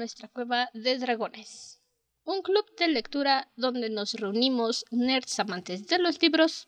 [0.00, 1.78] nuestra cueva de dragones,
[2.24, 6.66] un club de lectura donde nos reunimos nerds amantes de los libros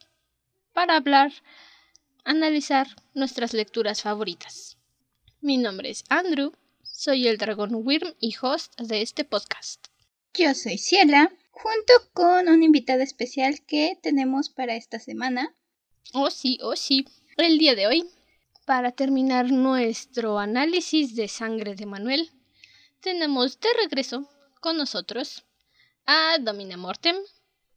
[0.75, 1.33] para hablar,
[2.25, 4.77] analizar nuestras lecturas favoritas.
[5.41, 6.53] Mi nombre es Andrew,
[6.83, 9.87] soy el dragón Wyrm y host de este podcast.
[10.35, 15.57] Yo soy Ciela, junto con una invitada especial que tenemos para esta semana.
[16.13, 17.07] Oh sí, oh sí,
[17.39, 18.11] el día de hoy
[18.67, 22.31] para terminar nuestro análisis de sangre de Manuel,
[23.03, 24.29] tenemos de regreso
[24.61, 25.45] con nosotros
[26.07, 27.17] a Domina Mortem,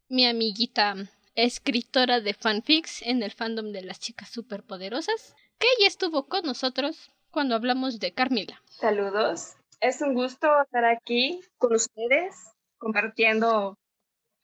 [0.08, 0.94] mi amiguita
[1.34, 7.10] escritora de fanfics en el fandom de las chicas superpoderosas, que ya estuvo con nosotros
[7.32, 8.62] cuando hablamos de Carmila.
[8.66, 12.36] Saludos, es un gusto estar aquí con ustedes
[12.78, 13.76] compartiendo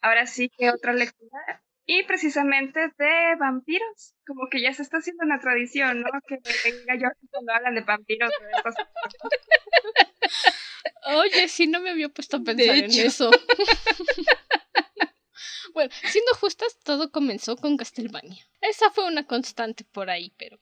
[0.00, 5.24] ahora sí que otra lectura y precisamente de vampiros, como que ya se está haciendo
[5.24, 6.10] una tradición, ¿no?
[6.26, 8.32] Que venga yo cuando hablan de vampiros.
[11.06, 13.30] Oye, si no me había puesto a pensar en eso.
[15.74, 18.44] bueno, siendo justas, todo comenzó con Castlevania.
[18.60, 20.58] Esa fue una constante por ahí, pero.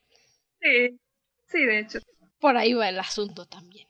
[0.60, 0.98] Sí,
[1.46, 1.98] sí, de hecho.
[2.38, 3.86] Por ahí va el asunto también.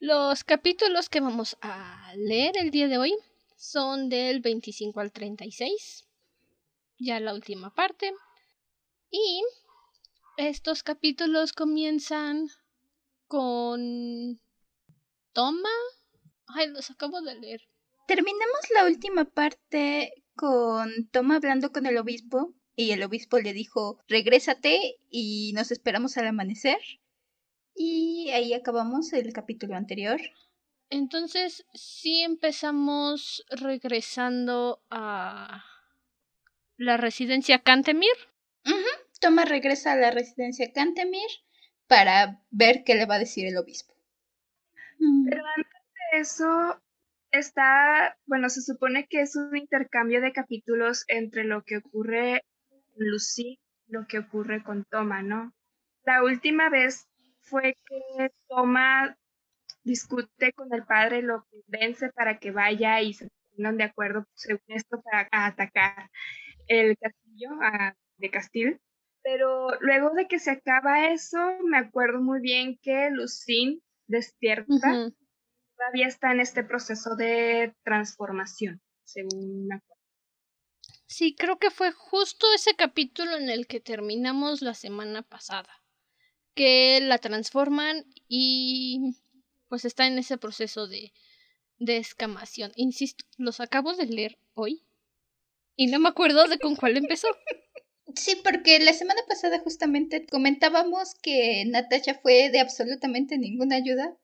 [0.00, 3.14] Los capítulos que vamos a leer el día de hoy
[3.56, 6.07] son del 25 al 36,
[6.98, 8.12] ya la última parte.
[9.10, 9.42] Y
[10.36, 12.48] estos capítulos comienzan
[13.26, 14.40] con
[15.32, 15.68] Toma.
[16.46, 17.62] Ay, los acabo de leer.
[18.06, 23.98] Terminamos la última parte con Toma hablando con el obispo y el obispo le dijo,
[24.06, 26.78] regrésate y nos esperamos al amanecer.
[27.74, 30.20] Y ahí acabamos el capítulo anterior.
[30.90, 35.64] Entonces, sí empezamos regresando a
[36.78, 38.14] la residencia Cantemir.
[39.20, 41.28] Toma regresa a la residencia Cantemir
[41.88, 43.94] para ver qué le va a decir el obispo.
[45.28, 46.80] Pero antes de eso,
[47.32, 52.80] está, bueno, se supone que es un intercambio de capítulos entre lo que ocurre con
[52.96, 53.58] Lucy
[53.88, 55.52] y lo que ocurre con Toma, ¿no?
[56.04, 57.08] La última vez
[57.40, 59.16] fue que Toma
[59.82, 64.62] discute con el padre, lo convence para que vaya y se pongan de acuerdo, según
[64.68, 66.10] esto, para atacar
[66.68, 67.50] el castillo
[68.18, 68.80] de Castil.
[69.22, 75.10] Pero luego de que se acaba eso, me acuerdo muy bien que Lucín despierta.
[75.76, 80.02] Todavía está en este proceso de transformación, según me acuerdo.
[81.06, 85.70] Sí, creo que fue justo ese capítulo en el que terminamos la semana pasada
[86.58, 89.14] que la transforman y
[89.68, 91.12] pues está en ese proceso de,
[91.76, 92.72] de escamación.
[92.74, 94.87] Insisto, los acabo de leer hoy
[95.78, 97.28] y no me acuerdo de con cuál empezó.
[98.16, 104.18] Sí, porque la semana pasada justamente comentábamos que Natasha fue de absolutamente ninguna ayuda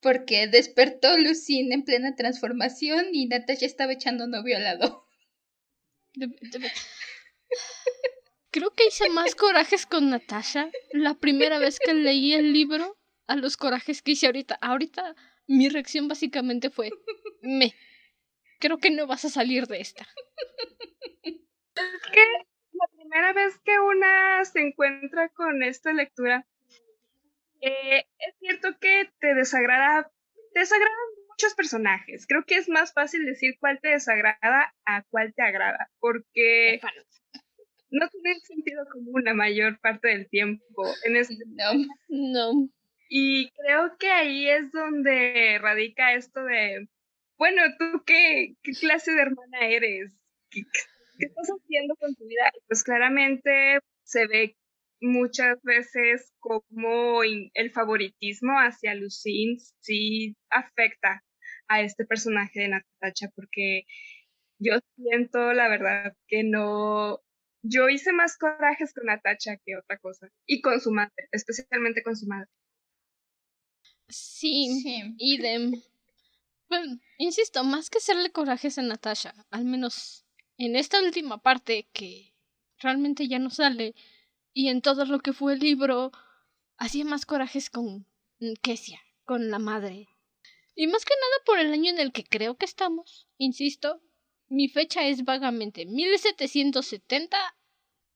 [0.00, 5.04] porque despertó Lucine en plena transformación y Natasha estaba echando novio al lado.
[8.50, 13.36] Creo que hice más corajes con Natasha la primera vez que leí el libro a
[13.36, 14.54] los corajes que hice ahorita.
[14.62, 15.14] Ahorita
[15.46, 16.92] mi reacción básicamente fue,
[17.42, 17.74] me,
[18.58, 20.06] creo que no vas a salir de esta.
[21.22, 22.24] Es que
[22.72, 26.46] la primera vez que una se encuentra con esta lectura,
[27.60, 30.10] eh, es cierto que te desagrada,
[30.52, 30.96] te desagradan
[31.28, 32.26] muchos personajes.
[32.26, 36.80] Creo que es más fácil decir cuál te desagrada a cuál te agrada, porque
[37.90, 40.84] no tiene sentido común la mayor parte del tiempo.
[41.04, 42.68] En este no, no.
[43.08, 46.88] Y creo que ahí es donde radica esto de,
[47.38, 50.14] bueno, ¿tú qué, qué clase de hermana eres?
[50.50, 50.62] ¿Qué,
[51.18, 52.50] estás haciendo con tu vida?
[52.66, 54.56] Pues claramente se ve
[55.00, 61.22] muchas veces como el favoritismo hacia Lucine sí afecta
[61.68, 63.84] a este personaje de Natacha porque
[64.58, 67.22] yo siento la verdad que no
[67.62, 70.28] yo hice más corajes con Natacha que otra cosa.
[70.46, 72.48] Y con su madre, especialmente con su madre.
[74.08, 75.14] Sí, sí.
[75.18, 75.72] idem.
[76.68, 80.26] Bueno, insisto, más que hacerle corajes a Natasha, al menos
[80.58, 82.34] en esta última parte que
[82.78, 83.94] realmente ya no sale,
[84.52, 86.12] y en todo lo que fue el libro,
[86.76, 88.06] hacía más corajes con
[88.60, 90.08] Kesia, con la madre.
[90.74, 94.02] Y más que nada por el año en el que creo que estamos, insisto,
[94.48, 97.36] mi fecha es vagamente 1770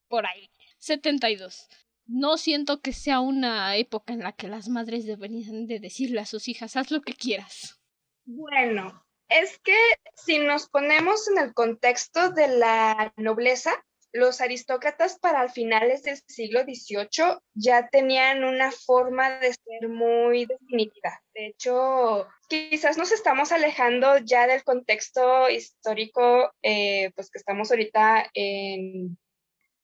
[0.09, 0.51] por ahí.
[0.79, 1.69] 72.
[2.07, 6.27] No siento que sea una época en la que las madres deberían de decirle a
[6.27, 7.82] sus hijas, haz lo que quieras.
[8.25, 9.77] Bueno, es que
[10.15, 13.73] si nos ponemos en el contexto de la nobleza,
[14.13, 21.21] los aristócratas para finales del siglo XVIII ya tenían una forma de ser muy definitiva.
[21.35, 28.29] De hecho, quizás nos estamos alejando ya del contexto histórico, eh, pues que estamos ahorita
[28.35, 29.17] en,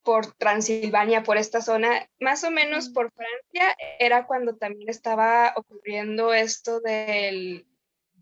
[0.02, 6.34] por Transilvania, por esta zona, más o menos por Francia, era cuando también estaba ocurriendo
[6.34, 7.67] esto del,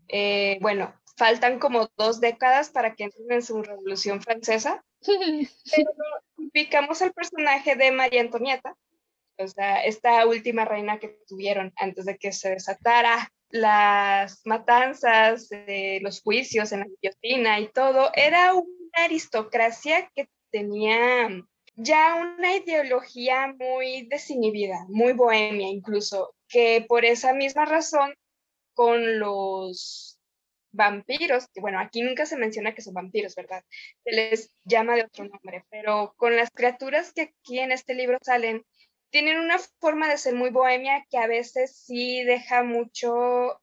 [0.07, 4.83] eh, bueno, faltan como dos décadas para que entren en su revolución francesa.
[5.05, 5.89] Pero
[6.37, 8.75] ubicamos al personaje de María Antonieta,
[9.37, 15.49] o sea, esta última reina que tuvieron antes de que se desatara las matanzas,
[16.01, 21.29] los juicios en la guillotina y todo, era una aristocracia que tenía
[21.75, 28.13] ya una ideología muy desinhibida, muy bohemia incluso, que por esa misma razón
[28.77, 30.19] con los
[30.71, 33.63] vampiros, bueno, aquí nunca se menciona que son vampiros, ¿verdad?
[34.03, 38.19] Se les llama de otro nombre, pero con las criaturas que aquí en este libro
[38.21, 38.63] salen,
[39.09, 43.59] tienen una forma de ser muy bohemia que a veces sí deja mucho,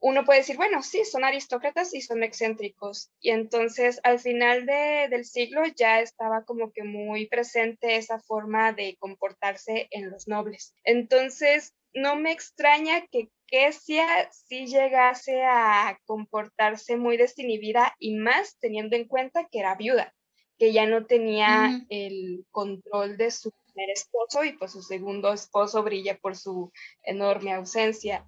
[0.00, 3.10] uno puede decir, bueno, sí, son aristócratas y son excéntricos.
[3.20, 8.72] Y entonces al final de, del siglo ya estaba como que muy presente esa forma
[8.72, 10.74] de comportarse en los nobles.
[10.82, 18.96] Entonces, no me extraña que Kesia sí llegase a comportarse muy desinhibida y más teniendo
[18.96, 20.14] en cuenta que era viuda,
[20.58, 25.82] que ya no tenía el control de su primer esposo y pues su segundo esposo
[25.82, 28.24] brilla por su enorme ausencia.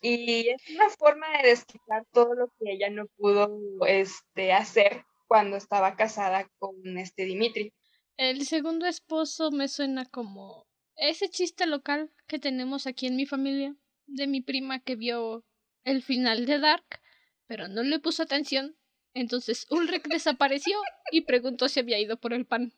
[0.00, 5.56] Y es una forma de desquitar todo lo que ella no pudo este, hacer cuando
[5.56, 7.72] estaba casada con este Dimitri.
[8.16, 10.66] El segundo esposo me suena como
[10.96, 13.74] ese chiste local que tenemos aquí en mi familia,
[14.06, 15.44] de mi prima que vio
[15.84, 17.00] el final de Dark,
[17.46, 18.76] pero no le puso atención.
[19.14, 20.80] Entonces Ulrich desapareció
[21.12, 22.72] y preguntó si había ido por el pan.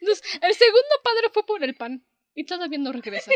[0.00, 3.30] Entonces, el segundo padre fue por el pan y todavía no regresa.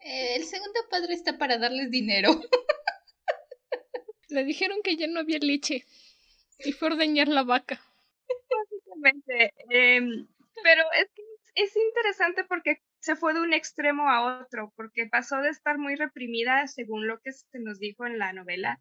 [0.00, 2.40] El segundo padre está para darles dinero.
[4.28, 5.84] Le dijeron que ya no había leche
[6.60, 7.80] y fue ordeñar la vaca.
[8.48, 9.52] Básicamente.
[9.68, 10.26] Em,
[10.62, 11.22] pero es que
[11.54, 15.96] es interesante porque se fue de un extremo a otro, porque pasó de estar muy
[15.96, 18.80] reprimida, según lo que se nos dijo en la novela,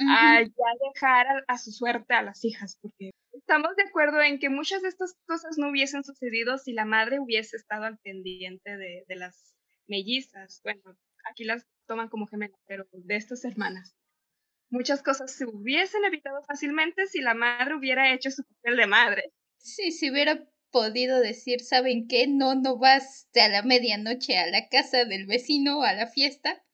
[0.00, 4.48] a ya dejar a, su suerte a las hijas, porque estamos de acuerdo en que
[4.48, 9.04] muchas de estas cosas no hubiesen sucedido si la madre hubiese estado al pendiente de,
[9.06, 9.54] de las
[9.86, 10.60] mellizas.
[10.64, 10.82] Bueno,
[11.30, 13.96] aquí las toman como gemelas, pero de estas hermanas.
[14.70, 19.32] Muchas cosas se hubiesen evitado fácilmente si la madre hubiera hecho su papel de madre.
[19.58, 22.26] Sí, si hubiera podido decir, ¿saben qué?
[22.26, 26.64] No, no vas a la medianoche a la casa del vecino a la fiesta.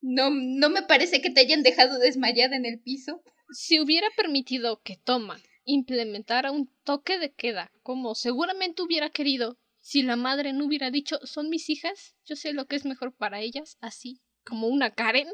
[0.00, 3.22] No, no me parece que te hayan dejado desmayada en el piso.
[3.50, 10.00] Si hubiera permitido que Toma implementara un toque de queda, como seguramente hubiera querido, si
[10.00, 13.42] la madre no hubiera dicho, son mis hijas, yo sé lo que es mejor para
[13.42, 15.28] ellas, así como una Karen,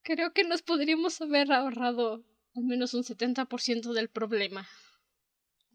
[0.00, 2.24] creo que nos podríamos haber ahorrado
[2.56, 4.66] al menos un 70% del problema.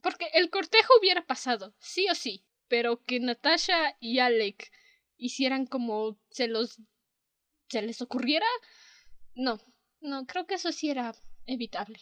[0.06, 4.72] Porque el cortejo hubiera pasado, sí o sí, pero que Natasha y Alec
[5.18, 6.80] hicieran como se los
[7.70, 8.46] se les ocurriera,
[9.34, 9.58] no,
[10.02, 11.16] no, creo que eso sí era
[11.48, 11.98] evitable.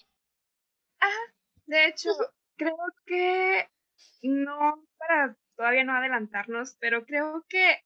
[1.00, 1.34] Ah,
[1.66, 2.10] de hecho,
[2.58, 3.70] creo que
[4.22, 7.86] no para todavía no adelantarnos, pero creo que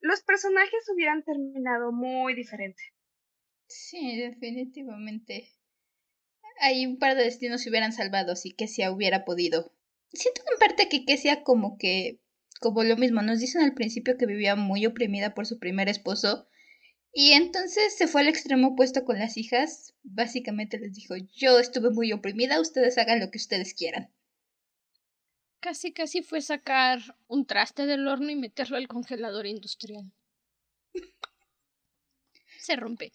[0.00, 2.82] los personajes hubieran terminado muy diferente.
[3.66, 5.52] Sí, definitivamente
[6.62, 9.74] hay un par de destinos se hubieran salvado si Kesia hubiera podido.
[10.12, 12.20] Siento en parte que Kesia como que,
[12.60, 16.46] como lo mismo, nos dicen al principio que vivía muy oprimida por su primer esposo
[17.12, 19.94] y entonces se fue al extremo opuesto con las hijas.
[20.04, 24.12] Básicamente les dijo, yo estuve muy oprimida, ustedes hagan lo que ustedes quieran.
[25.58, 30.12] Casi, casi fue sacar un traste del horno y meterlo al congelador industrial.
[32.60, 33.12] se rompe.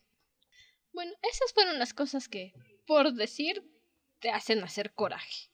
[0.92, 2.54] Bueno, esas fueron las cosas que
[2.88, 3.70] por decir,
[4.20, 5.52] te hacen hacer coraje.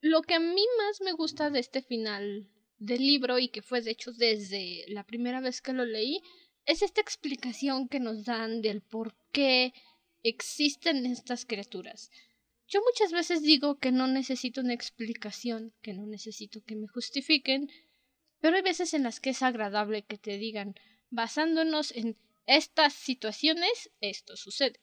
[0.00, 2.48] Lo que a mí más me gusta de este final
[2.78, 6.22] del libro y que fue de hecho desde la primera vez que lo leí,
[6.64, 9.74] es esta explicación que nos dan del por qué
[10.22, 12.10] existen estas criaturas.
[12.68, 17.70] Yo muchas veces digo que no necesito una explicación, que no necesito que me justifiquen,
[18.40, 20.74] pero hay veces en las que es agradable que te digan,
[21.10, 24.78] basándonos en estas situaciones, esto sucede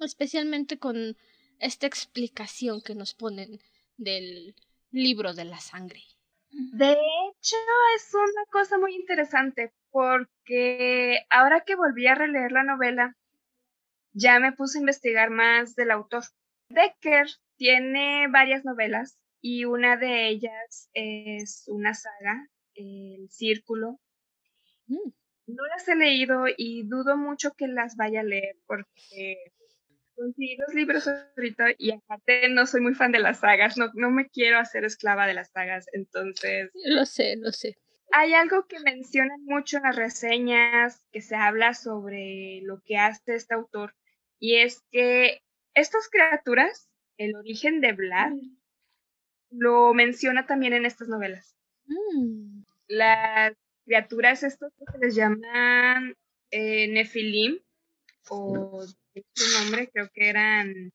[0.00, 1.16] especialmente con
[1.58, 3.60] esta explicación que nos ponen
[3.96, 4.54] del
[4.90, 6.02] libro de la sangre.
[6.50, 7.56] De hecho,
[7.96, 13.16] es una cosa muy interesante porque ahora que volví a releer la novela,
[14.12, 16.22] ya me puse a investigar más del autor.
[16.68, 24.00] Decker tiene varias novelas y una de ellas es una saga, El Círculo.
[24.86, 25.10] Mm.
[25.46, 29.52] No las he leído y dudo mucho que las vaya a leer porque
[30.14, 34.10] conseguí los libros ahorita y aparte no soy muy fan de las sagas, no, no
[34.10, 36.70] me quiero hacer esclava de las sagas, entonces...
[36.84, 37.76] Lo sé, lo sé.
[38.12, 43.34] Hay algo que mencionan mucho en las reseñas, que se habla sobre lo que hace
[43.34, 43.94] este autor,
[44.38, 45.42] y es que
[45.74, 48.32] estas criaturas, el origen de Vlad,
[49.50, 51.56] lo menciona también en estas novelas.
[51.86, 52.62] Mm.
[52.88, 53.54] Las
[53.84, 56.14] criaturas, estos que se les llaman
[56.50, 57.58] eh, Nefilim,
[58.30, 60.92] o su nombre, creo que eran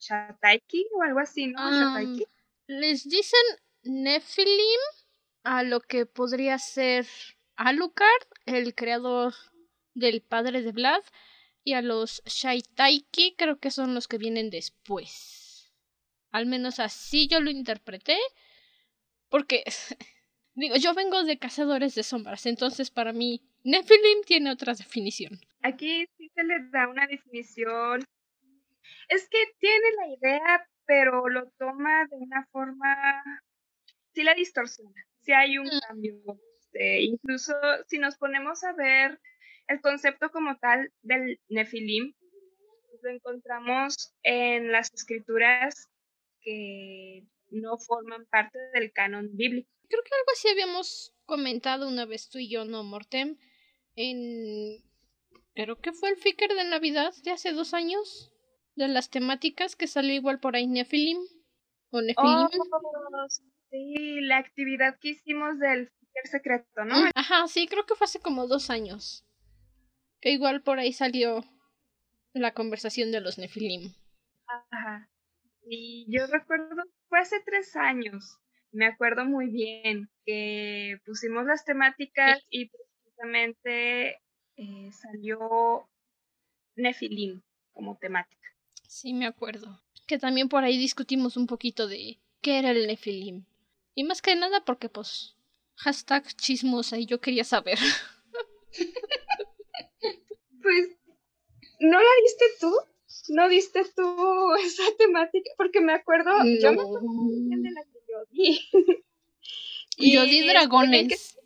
[0.00, 1.60] Shataiki o algo así, ¿no?
[2.66, 3.40] Les dicen
[3.82, 4.80] Nefilim
[5.42, 7.06] a lo que podría ser
[7.56, 9.34] Alucard, el creador
[9.94, 11.02] del padre de Vlad,
[11.64, 15.72] y a los Shaitaiki creo que son los que vienen después.
[16.30, 18.16] Al menos así yo lo interpreté.
[19.28, 19.64] Porque,
[20.54, 25.40] digo, yo vengo de cazadores de sombras, entonces para mí Nephilim tiene otra definición.
[25.62, 28.04] Aquí sí se le da una definición.
[29.08, 33.22] Es que tiene la idea, pero lo toma de una forma.
[34.14, 35.04] Sí la distorsiona.
[35.20, 35.80] Sí hay un mm.
[35.86, 36.14] cambio.
[36.60, 37.54] Este, incluso
[37.86, 39.20] si nos ponemos a ver
[39.68, 42.14] el concepto como tal del Nefilim,
[42.88, 45.88] pues, lo encontramos en las escrituras
[46.40, 49.68] que no forman parte del canon bíblico.
[49.88, 53.36] Creo que algo así habíamos comentado una vez tú y yo, ¿no, Mortem?
[53.96, 54.82] En...
[55.58, 58.32] Creo que fue el Ficker de Navidad de hace dos años.
[58.76, 61.18] De las temáticas que salió igual por ahí Nefilim.
[61.90, 62.46] O Nefilim.
[62.46, 63.26] Oh,
[63.68, 66.94] sí, la actividad que hicimos del Ficker secreto, ¿no?
[67.12, 69.26] Ajá, sí, creo que fue hace como dos años.
[70.20, 71.44] Que igual por ahí salió
[72.34, 73.92] la conversación de los Nefilim.
[74.46, 75.10] Ajá.
[75.68, 78.38] Y yo recuerdo, fue hace tres años,
[78.70, 84.20] me acuerdo muy bien, que pusimos las temáticas y precisamente
[84.58, 85.88] eh, salió
[86.76, 87.40] Nefilim
[87.72, 88.48] como temática.
[88.88, 89.80] Sí, me acuerdo.
[90.06, 93.44] Que también por ahí discutimos un poquito de qué era el Nefilim.
[93.94, 95.36] Y más que nada porque pues
[95.76, 97.78] hashtag chismosa y yo quería saber.
[100.60, 100.88] Pues,
[101.80, 102.74] ¿no la diste tú?
[103.28, 105.50] ¿No diste tú esa temática?
[105.56, 108.60] Porque me acuerdo, yo me acuerdo de la que yo di.
[109.96, 111.38] y yo di dragones.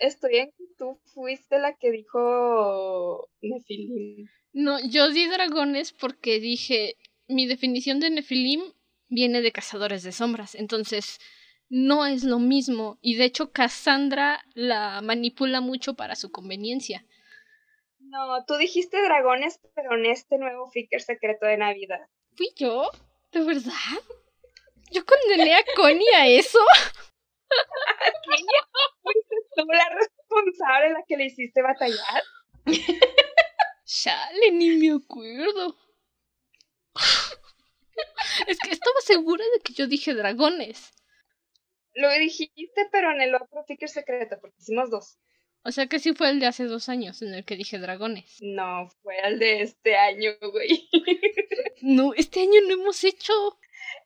[0.00, 4.26] Estoy en que tú fuiste la que dijo Nefilim.
[4.52, 6.96] No, yo di dragones porque dije,
[7.28, 8.62] mi definición de Nefilim
[9.08, 11.18] viene de cazadores de sombras, entonces
[11.68, 17.04] no es lo mismo y de hecho Cassandra la manipula mucho para su conveniencia.
[17.98, 22.00] No, tú dijiste dragones, pero en este nuevo Ficker secreto de Navidad.
[22.36, 22.90] ¿Fui yo?
[23.32, 24.00] ¿De verdad?
[24.90, 26.58] ¿Yo condené a Connie a eso?
[29.02, 29.84] ¿Fuiste tú la
[30.30, 32.22] responsable la que le hiciste batallar?
[33.84, 35.76] Chale, ni me acuerdo.
[38.46, 40.92] Es que estaba segura de que yo dije dragones.
[41.94, 45.18] Lo dijiste, pero en el otro Ficker secreto, porque hicimos dos.
[45.62, 48.38] O sea que sí fue el de hace dos años en el que dije dragones.
[48.40, 50.88] No, fue el de este año, güey.
[51.82, 53.32] no, este año no hemos hecho.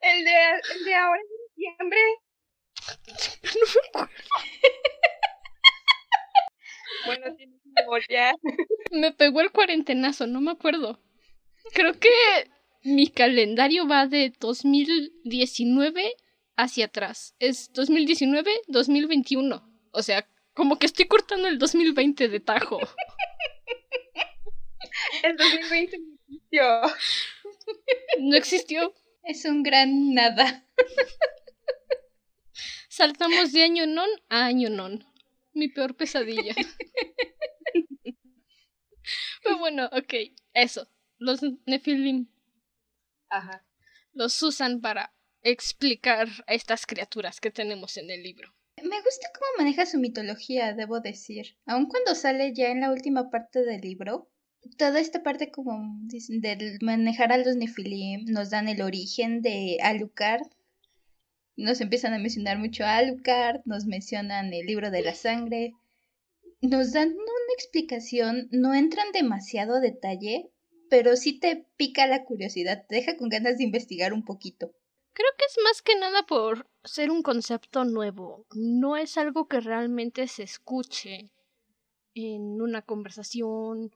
[0.01, 0.33] El de,
[0.75, 1.99] el de ahora en diciembre.
[3.43, 4.11] No me acuerdo.
[7.05, 8.35] Bueno, tienes memoria.
[8.91, 11.01] Me pegó el cuarentenazo, no me acuerdo.
[11.73, 12.09] Creo que
[12.83, 16.13] mi calendario va de 2019
[16.55, 17.35] hacia atrás.
[17.39, 19.63] Es 2019-2021.
[19.91, 22.79] O sea, como que estoy cortando el 2020 de tajo.
[25.23, 26.81] el 2020 no existió.
[28.19, 28.93] No existió.
[29.23, 30.63] Es un gran nada.
[32.87, 35.03] Saltamos de año non a año non.
[35.55, 36.53] Mi peor pesadilla.
[39.43, 40.13] Pero bueno, ok.
[40.53, 40.87] Eso.
[41.17, 42.27] Los Nephilim.
[43.29, 43.65] Ajá.
[44.11, 48.53] Los usan para explicar a estas criaturas que tenemos en el libro.
[48.83, 51.57] Me gusta cómo maneja su mitología, debo decir.
[51.65, 54.29] Aun cuando sale ya en la última parte del libro,
[54.77, 60.47] toda esta parte como de manejar a los Nefilim, nos dan el origen de Alucard.
[61.57, 65.73] Nos empiezan a mencionar mucho a Alucard, nos mencionan el libro de la sangre.
[66.61, 70.49] Nos dan una explicación, no entran demasiado detalle,
[70.89, 74.71] pero sí te pica la curiosidad, te deja con ganas de investigar un poquito.
[75.13, 78.45] Creo que es más que nada por ser un concepto nuevo.
[78.53, 81.31] No es algo que realmente se escuche
[82.13, 83.91] en una conversación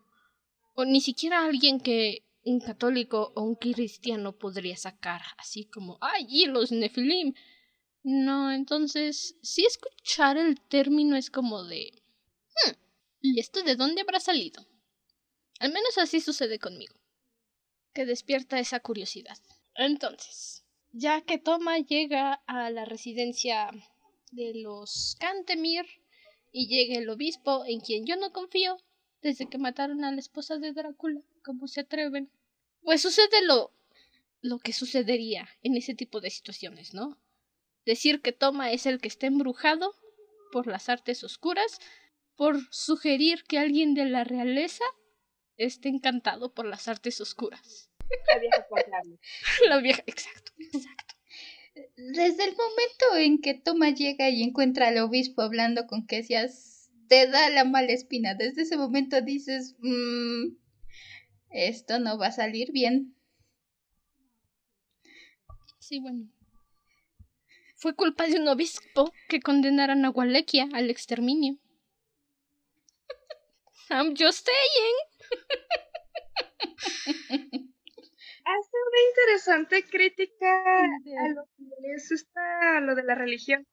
[0.75, 6.25] o ni siquiera alguien que un católico o un cristiano podría sacar, así como, ¡ay,
[6.29, 7.33] y los nefilim!
[8.03, 11.91] No, entonces, si escuchar el término es como de,
[12.65, 12.71] hmm,
[13.21, 14.65] ¿y esto de dónde habrá salido?
[15.59, 16.95] Al menos así sucede conmigo,
[17.93, 19.37] que despierta esa curiosidad.
[19.75, 23.69] Entonces, ya que Toma llega a la residencia
[24.31, 25.85] de los Cantemir
[26.51, 28.77] y llega el obispo en quien yo no confío
[29.21, 32.31] desde que mataron a la esposa de Drácula, ¿cómo se atreven?
[32.81, 33.73] Pues sucede lo
[34.41, 37.19] lo que sucedería en ese tipo de situaciones, ¿no?
[37.85, 39.95] Decir que Toma es el que está embrujado
[40.51, 41.79] por las artes oscuras,
[42.35, 44.85] por sugerir que alguien de la realeza
[45.57, 47.89] esté encantado por las artes oscuras.
[48.27, 48.67] La vieja.
[49.69, 51.15] La vieja, exacto, exacto.
[51.95, 57.27] Desde el momento en que Toma llega y encuentra al obispo hablando con Kesias, te
[57.27, 58.35] da la mala espina.
[58.35, 60.55] Desde ese momento dices, mmm,
[61.51, 63.15] esto no va a salir bien.
[65.79, 66.29] Sí, bueno.
[67.75, 71.57] Fue culpa de un obispo que condenaran a Walekia al exterminio.
[73.89, 74.95] I'm just saying.
[78.49, 83.65] Hace una interesante crítica a lo que es esta, lo de la religión.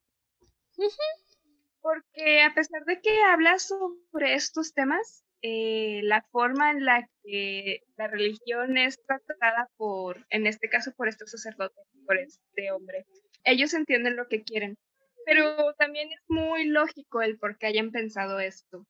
[1.81, 7.81] Porque a pesar de que habla sobre estos temas, eh, la forma en la que
[7.97, 13.05] la religión es tratada por, en este caso, por este sacerdote, por este hombre,
[13.43, 14.77] ellos entienden lo que quieren.
[15.25, 18.87] Pero también es muy lógico el por qué hayan pensado esto,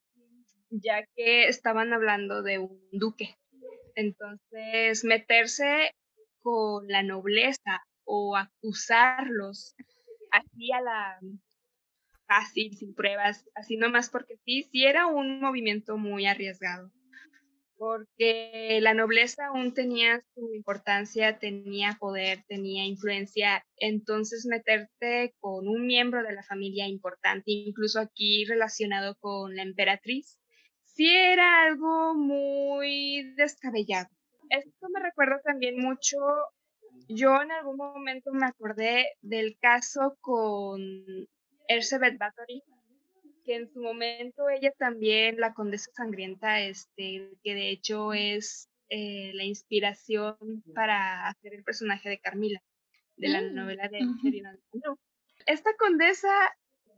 [0.69, 3.35] ya que estaban hablando de un duque.
[3.95, 5.91] Entonces, meterse
[6.41, 9.75] con la nobleza o acusarlos
[10.31, 11.19] así a la
[12.27, 16.91] fácil, sin pruebas, así nomás porque sí, sí era un movimiento muy arriesgado,
[17.77, 25.85] porque la nobleza aún tenía su importancia, tenía poder, tenía influencia, entonces meterte con un
[25.85, 30.39] miembro de la familia importante, incluso aquí relacionado con la emperatriz,
[30.83, 34.09] sí era algo muy descabellado.
[34.49, 36.17] Esto me recuerda también mucho
[37.07, 40.81] yo en algún momento me acordé del caso con
[41.67, 42.63] Elizabeth Bathory,
[43.47, 49.31] que en su momento ella también, la condesa sangrienta, este, que de hecho es eh,
[49.33, 50.35] la inspiración
[50.75, 52.61] para hacer el personaje de Carmila,
[53.15, 54.97] de la mm, novela de uh
[55.45, 56.27] Esta condesa,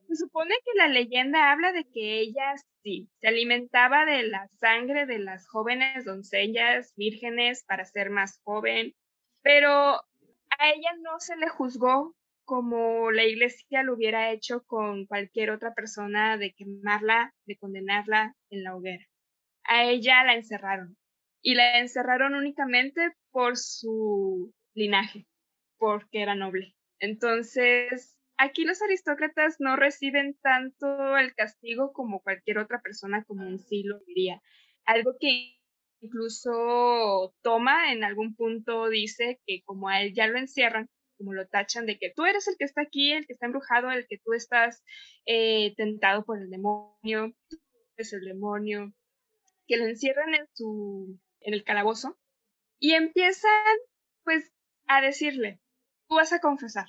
[0.07, 5.05] se supone que la leyenda habla de que ella sí, se alimentaba de la sangre
[5.05, 8.95] de las jóvenes doncellas vírgenes para ser más joven,
[9.43, 12.15] pero a ella no se le juzgó
[12.49, 18.63] como la iglesia lo hubiera hecho con cualquier otra persona de quemarla, de condenarla en
[18.63, 19.05] la hoguera.
[19.65, 20.97] A ella la encerraron
[21.43, 25.27] y la encerraron únicamente por su linaje,
[25.77, 26.75] porque era noble.
[26.97, 33.59] Entonces, aquí los aristócratas no reciben tanto el castigo como cualquier otra persona como un
[33.59, 34.41] sí lo diría.
[34.85, 35.59] Algo que
[36.01, 41.47] incluso Toma en algún punto dice que como a él ya lo encierran, como lo
[41.47, 44.17] tachan de que tú eres el que está aquí, el que está embrujado, el que
[44.17, 44.83] tú estás
[45.25, 47.57] eh, tentado por el demonio, tú
[47.97, 48.93] eres el demonio,
[49.67, 52.17] que lo encierran en su, en el calabozo
[52.79, 53.51] y empiezan
[54.23, 54.51] pues
[54.87, 55.59] a decirle,
[56.07, 56.87] tú vas a confesar.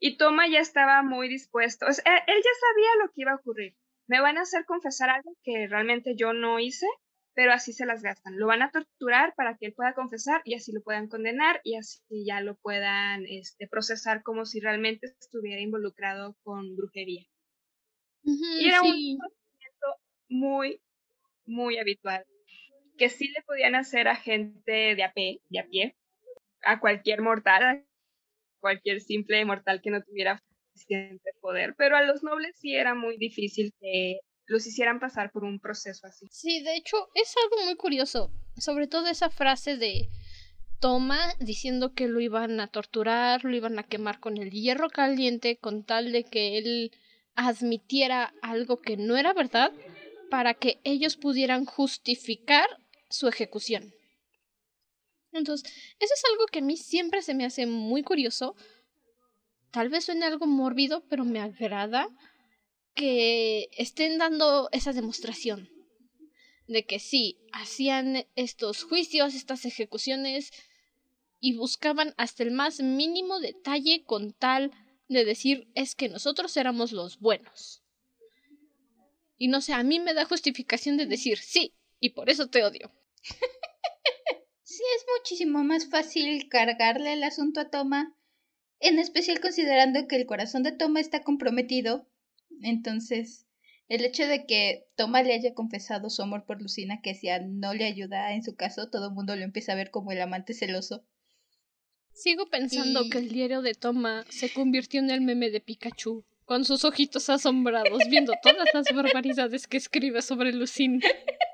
[0.00, 3.76] Y Toma ya estaba muy dispuesto, él ya sabía lo que iba a ocurrir.
[4.06, 6.86] Me van a hacer confesar algo que realmente yo no hice
[7.38, 8.36] pero así se las gastan.
[8.36, 11.76] Lo van a torturar para que él pueda confesar y así lo puedan condenar y
[11.76, 17.22] así ya lo puedan este, procesar como si realmente estuviera involucrado con brujería.
[18.24, 19.86] y era un procedimiento
[20.28, 20.80] muy,
[21.46, 22.24] muy habitual,
[22.96, 25.96] que sí le podían hacer a gente de a pie, de a pie,
[26.62, 27.84] a cualquier mortal, a
[28.58, 33.16] cualquier simple mortal que no tuviera suficiente poder, pero a los nobles sí era muy
[33.16, 36.26] difícil que los hicieran pasar por un proceso así.
[36.30, 40.08] Sí, de hecho, es algo muy curioso, sobre todo esa frase de
[40.80, 45.58] Toma diciendo que lo iban a torturar, lo iban a quemar con el hierro caliente
[45.58, 46.92] con tal de que él
[47.34, 49.72] admitiera algo que no era verdad
[50.30, 52.68] para que ellos pudieran justificar
[53.08, 53.92] su ejecución.
[55.32, 58.56] Entonces, eso es algo que a mí siempre se me hace muy curioso.
[59.70, 62.08] Tal vez suene algo mórbido, pero me agrada
[62.98, 65.70] que estén dando esa demostración
[66.66, 70.50] de que sí, hacían estos juicios, estas ejecuciones
[71.38, 74.72] y buscaban hasta el más mínimo detalle con tal
[75.08, 77.84] de decir es que nosotros éramos los buenos.
[79.36, 82.64] Y no sé, a mí me da justificación de decir sí, y por eso te
[82.64, 82.92] odio.
[84.64, 88.14] Sí, es muchísimo más fácil cargarle el asunto a Toma,
[88.80, 92.06] en especial considerando que el corazón de Toma está comprometido.
[92.62, 93.46] Entonces,
[93.88, 97.74] el hecho de que Toma le haya confesado su amor por Lucina, que si no
[97.74, 100.54] le ayuda en su caso, todo el mundo lo empieza a ver como el amante
[100.54, 101.04] celoso.
[102.12, 106.64] Sigo pensando que el diario de Toma se convirtió en el meme de Pikachu, con
[106.64, 111.00] sus ojitos asombrados, viendo todas las barbaridades que escribe sobre Lucina.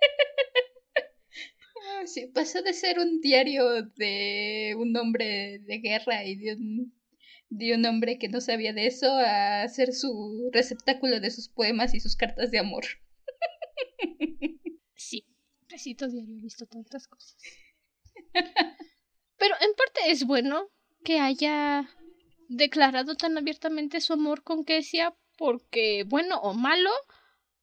[2.07, 6.93] Sí, pasó de ser un diario de un hombre de guerra y de un,
[7.48, 11.94] de un hombre que no sabía de eso a ser su receptáculo de sus poemas
[11.94, 12.85] y sus cartas de amor.
[14.96, 15.26] Sí,
[15.68, 17.37] recito diario, he visto tantas cosas.
[18.33, 20.70] Pero en parte es bueno
[21.04, 21.90] que haya
[22.48, 26.90] declarado tan abiertamente su amor con Kesia porque, bueno o malo,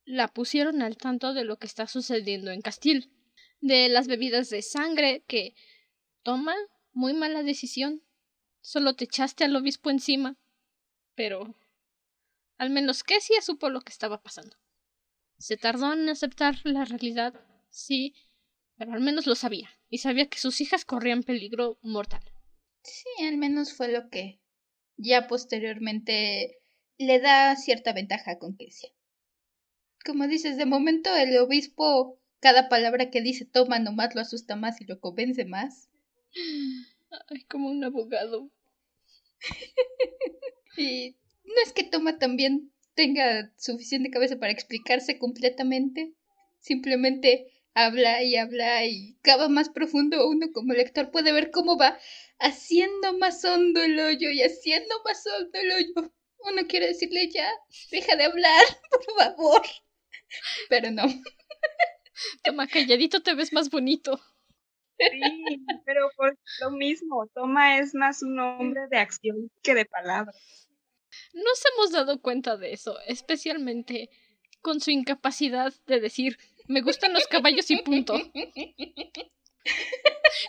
[0.05, 3.11] la pusieron al tanto de lo que está sucediendo en Castil
[3.61, 5.55] de las bebidas de sangre que
[6.23, 6.55] toma
[6.91, 8.01] muy mala decisión.
[8.61, 10.37] Solo te echaste al obispo encima.
[11.15, 11.55] Pero
[12.57, 14.55] al menos Kessia supo lo que estaba pasando.
[15.39, 17.33] Se tardó en aceptar la realidad,
[17.71, 18.13] sí,
[18.77, 22.21] pero al menos lo sabía, y sabía que sus hijas corrían peligro mortal.
[22.83, 24.39] Sí, al menos fue lo que
[24.95, 26.59] ya posteriormente
[26.99, 28.91] le da cierta ventaja con Kessia.
[30.05, 34.81] Como dices, de momento el obispo cada palabra que dice Toma nomás lo asusta más
[34.81, 35.89] y lo convence más.
[37.29, 38.49] Ay, como un abogado.
[40.77, 46.13] y no es que Toma también tenga suficiente cabeza para explicarse completamente.
[46.59, 50.27] Simplemente habla y habla y cava más profundo.
[50.27, 51.97] Uno como lector puede ver cómo va
[52.39, 56.13] haciendo más hondo el hoyo y haciendo más hondo el hoyo.
[56.39, 57.51] Uno quiere decirle ya,
[57.91, 59.61] deja de hablar, por favor.
[60.69, 61.03] Pero no.
[62.43, 64.19] Toma, calladito te ves más bonito.
[65.11, 70.69] Sí, pero por lo mismo, Toma es más un hombre de acción que de palabras.
[71.33, 74.09] Nos hemos dado cuenta de eso, especialmente
[74.61, 76.37] con su incapacidad de decir,
[76.67, 78.15] me gustan los caballos y punto.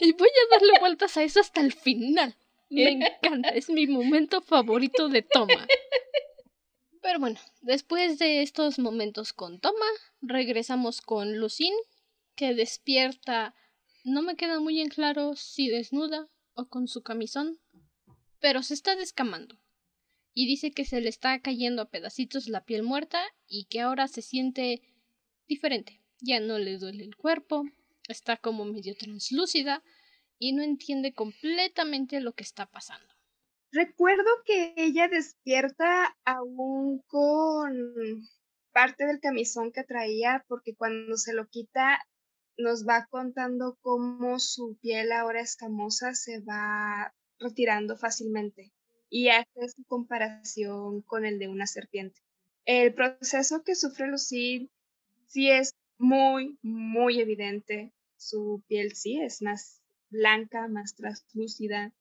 [0.01, 2.37] Y voy a darle vueltas a eso hasta el final.
[2.71, 5.67] Me encanta, es mi momento favorito de Toma.
[7.03, 9.87] Pero bueno, después de estos momentos con Toma,
[10.23, 11.77] regresamos con Lucine,
[12.37, 13.55] que despierta.
[14.05, 17.61] No me queda muy en claro si desnuda o con su camisón,
[18.41, 19.57] pero se está descamando.
[20.35, 24.09] Y dice que se le está cayendo a pedacitos la piel muerta y que ahora
[24.09, 24.83] se siente
[25.47, 26.01] diferente.
[26.21, 27.65] Ya no le duele el cuerpo,
[28.09, 29.83] está como medio translúcida
[30.39, 33.13] y no entiende completamente lo que está pasando.
[33.71, 38.29] Recuerdo que ella despierta aún con
[38.73, 42.01] parte del camisón que traía, porque cuando se lo quita
[42.59, 48.73] nos va contando cómo su piel ahora escamosa se va retirando fácilmente
[49.09, 52.21] y hace su comparación con el de una serpiente.
[52.65, 54.71] El proceso que sufre Lucy
[55.27, 57.93] sí es muy, muy evidente.
[58.17, 61.93] Su piel sí es más blanca, más translúcida,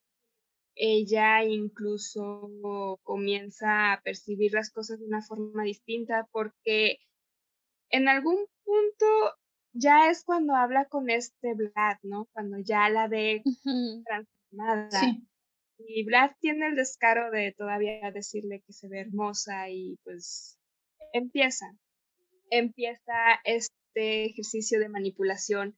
[0.76, 7.00] ella incluso comienza a percibir las cosas de una forma distinta porque
[7.90, 9.06] en algún punto
[9.74, 12.28] ya es cuando habla con este Vlad, ¿no?
[12.34, 13.44] Cuando ya la ve
[14.06, 14.90] transformada.
[15.78, 20.60] Y Vlad tiene el descaro de todavía decirle que se ve hermosa y pues
[21.14, 21.66] empieza,
[22.50, 25.76] empieza este ejercicio de manipulación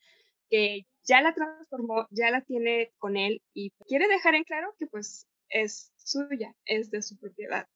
[0.49, 4.87] que ya la transformó, ya la tiene con él y quiere dejar en claro que
[4.87, 7.67] pues es suya, es de su propiedad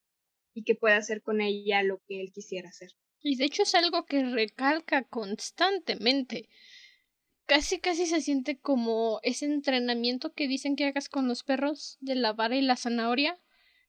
[0.54, 2.90] y que puede hacer con ella lo que él quisiera hacer.
[3.22, 6.50] Y de hecho es algo que recalca constantemente.
[7.46, 12.16] Casi casi se siente como ese entrenamiento que dicen que hagas con los perros de
[12.16, 13.40] la vara y la zanahoria.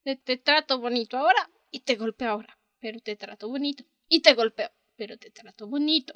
[0.04, 3.84] De te trato bonito ahora y te golpeo ahora, pero te trato bonito.
[4.08, 6.14] Y te golpeo, pero te trato bonito.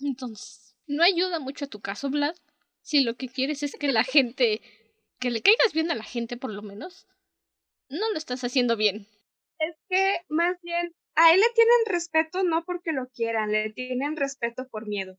[0.00, 2.34] Entonces, no ayuda mucho a tu caso, Vlad.
[2.82, 4.60] Si lo que quieres es que la gente,
[5.18, 7.06] que le caigas bien a la gente por lo menos,
[7.88, 9.06] no lo estás haciendo bien.
[9.58, 14.16] Es que más bien a él le tienen respeto no porque lo quieran, le tienen
[14.16, 15.18] respeto por miedo.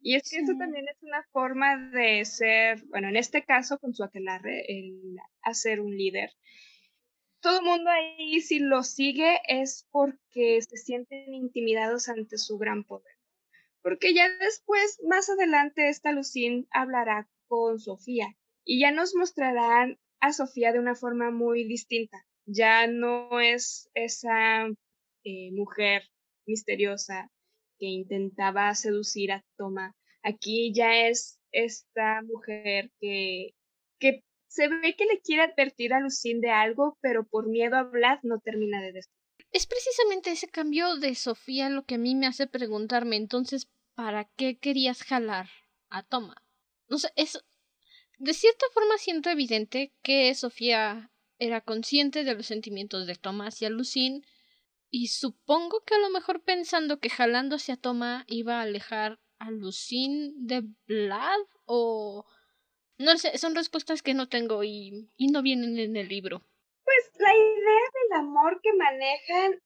[0.00, 3.94] Y es que eso también es una forma de ser, bueno, en este caso con
[3.94, 6.30] su aquelarre, el hacer un líder.
[7.40, 12.84] Todo el mundo ahí, si lo sigue, es porque se sienten intimidados ante su gran
[12.84, 13.18] poder
[13.88, 20.32] porque ya después, más adelante, esta Lucín hablará con Sofía y ya nos mostrarán a
[20.32, 22.26] Sofía de una forma muy distinta.
[22.44, 24.68] Ya no es esa
[25.28, 26.02] eh, mujer
[26.46, 27.30] misteriosa
[27.78, 29.94] que intentaba seducir a Toma.
[30.22, 33.54] Aquí ya es esta mujer que,
[33.98, 37.82] que se ve que le quiere advertir a Lucín de algo, pero por miedo a
[37.82, 39.12] Vlad no termina de decir.
[39.52, 44.24] Es precisamente ese cambio de Sofía lo que a mí me hace preguntarme entonces, ¿para
[44.36, 45.48] qué querías jalar
[45.90, 46.42] a Toma?
[46.88, 47.38] No sé, es...
[48.18, 53.70] De cierta forma siento evidente que Sofía era consciente de los sentimientos de Toma hacia
[53.70, 54.24] Lucín,
[54.90, 59.50] y supongo que a lo mejor pensando que jalando hacia Toma iba a alejar a
[59.50, 62.24] Lucín de Vlad o...
[62.98, 66.42] No sé, son respuestas que no tengo y, y no vienen en el libro.
[66.84, 69.60] Pues la idea del amor que manejan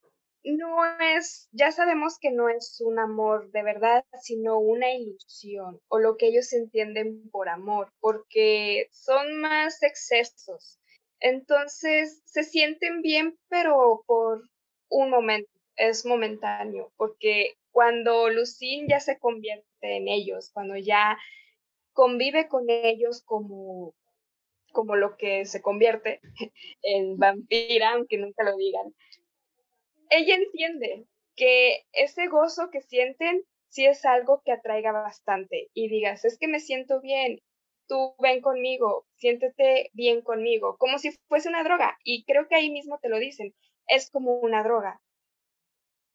[0.45, 0.85] no
[1.17, 6.17] es, ya sabemos que no es un amor de verdad, sino una ilusión o lo
[6.17, 10.79] que ellos entienden por amor, porque son más excesos.
[11.21, 14.43] Entonces se sienten bien, pero por
[14.93, 21.19] un momento, es momentáneo, porque cuando Lucín ya se convierte en ellos, cuando ya
[21.95, 23.95] convive con ellos como,
[24.73, 26.21] como lo que se convierte
[26.83, 28.95] en vampira, aunque nunca lo digan,
[30.11, 36.27] ella entiende que ese gozo que sienten sí es algo que atraiga bastante y digas,
[36.27, 37.41] es que me siento bien,
[37.89, 41.99] tú ven conmigo, siéntete bien conmigo, como si fuese una droga.
[42.05, 43.55] Y creo que ahí mismo te lo dicen,
[43.87, 45.01] es como una droga.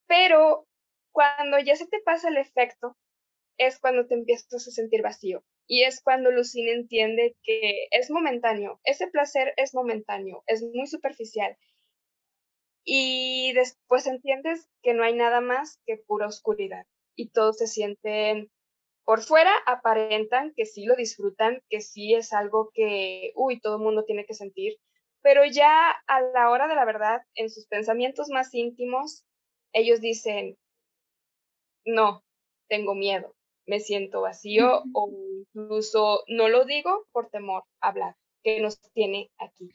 [0.08, 0.66] Pero
[1.12, 2.96] cuando ya se te pasa el efecto,
[3.58, 5.44] es cuando te empiezas a sentir vacío.
[5.68, 11.58] Y es cuando Lucine entiende que es momentáneo, ese placer es momentáneo, es muy superficial.
[12.86, 16.86] Y después entiendes que no hay nada más que pura oscuridad.
[17.18, 18.50] Y todos se sienten
[19.04, 23.84] por fuera, aparentan que sí lo disfrutan, que sí es algo que, uy, todo el
[23.84, 24.78] mundo tiene que sentir.
[25.28, 29.26] Pero ya a la hora de la verdad, en sus pensamientos más íntimos,
[29.74, 30.58] ellos dicen,
[31.84, 32.24] no,
[32.70, 33.36] tengo miedo,
[33.66, 35.12] me siento vacío o
[35.42, 39.70] incluso no lo digo por temor a hablar, que nos tiene aquí.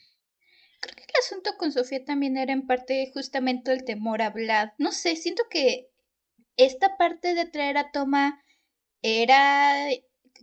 [0.80, 4.72] Creo que el asunto con Sofía también era en parte justamente el temor a hablar.
[4.78, 5.90] No sé, siento que
[6.56, 8.42] esta parte de traer a Toma
[9.02, 9.90] era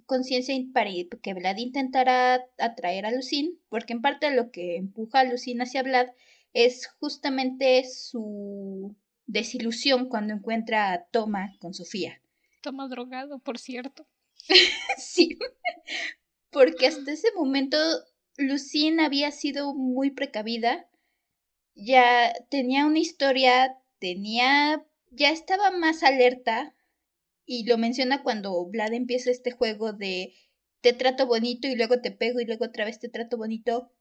[0.10, 0.90] conciencia para
[1.22, 5.84] que Vlad intentara atraer a Lucín, porque en parte lo que empuja a Lucín hacia
[5.84, 6.08] Vlad
[6.52, 8.96] es justamente su
[9.28, 12.20] desilusión cuando encuentra a Toma con Sofía.
[12.62, 14.08] Toma drogado, por cierto.
[14.98, 15.38] sí,
[16.50, 17.78] porque hasta ese momento
[18.38, 20.90] Lucine había sido muy precavida,
[21.76, 26.74] ya tenía una historia, tenía, ya estaba más alerta
[27.52, 30.36] y lo menciona cuando Vlad empieza este juego de
[30.82, 33.92] te trato bonito y luego te pego y luego otra vez te trato bonito.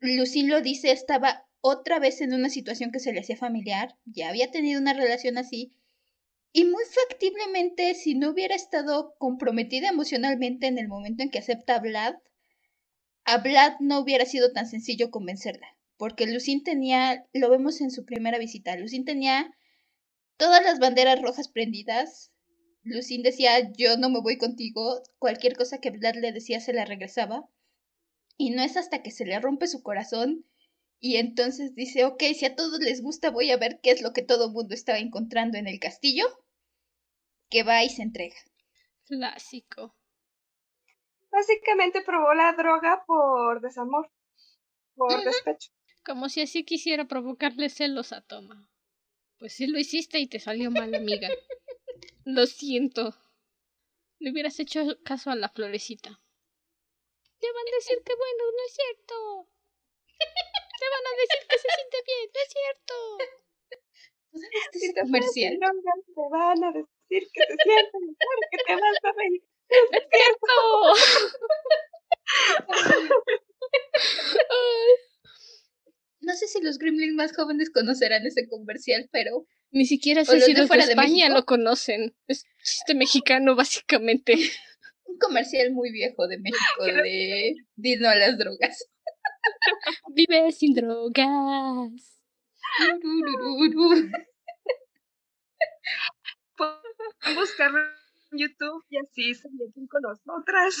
[0.00, 4.28] Lucine lo dice, estaba otra vez en una situación que se le hacía familiar, ya
[4.28, 5.72] había tenido una relación así,
[6.52, 11.76] y muy factiblemente si no hubiera estado comprometida emocionalmente en el momento en que acepta
[11.76, 12.16] a Vlad,
[13.24, 18.04] a Vlad no hubiera sido tan sencillo convencerla, porque Lucín tenía, lo vemos en su
[18.04, 19.50] primera visita, Lucín tenía
[20.36, 22.32] todas las banderas rojas prendidas,
[22.86, 26.84] Lucín decía yo no me voy contigo, cualquier cosa que Vlad le decía se la
[26.84, 27.48] regresaba,
[28.36, 30.44] y no es hasta que se le rompe su corazón
[31.00, 34.12] y entonces dice, ok, si a todos les gusta, voy a ver qué es lo
[34.12, 36.24] que todo el mundo estaba encontrando en el castillo.
[37.50, 38.36] Que va y se entrega.
[39.04, 39.94] Clásico.
[41.30, 44.10] Básicamente probó la droga por desamor,
[44.94, 45.70] por despecho.
[46.04, 48.70] Como si así quisiera provocarle celos a Toma.
[49.38, 51.28] Pues sí lo hiciste y te salió mal, amiga.
[52.24, 53.14] lo siento.
[54.18, 56.20] Le hubieras hecho caso a la florecita.
[57.38, 59.48] Te van a decir que bueno, no es cierto.
[60.78, 62.94] Te van a decir que se siente bien, no es cierto.
[64.32, 65.58] Este es comercial.
[65.58, 69.42] Te van a decir que se siente mejor, que te vas a reír.
[69.68, 70.54] ¡Es cierto!
[76.20, 79.46] no sé si los gremlins más jóvenes conocerán ese comercial, pero...
[79.76, 82.16] Ni siquiera sé si los de, España lo conocen.
[82.28, 84.34] Es chiste mexicano, básicamente.
[85.04, 88.88] Un comercial muy viejo de México de Dino a las drogas.
[90.14, 92.22] Vive sin drogas.
[96.56, 97.78] Pueden buscarlo
[98.32, 100.74] en YouTube y así se meten con nosotras.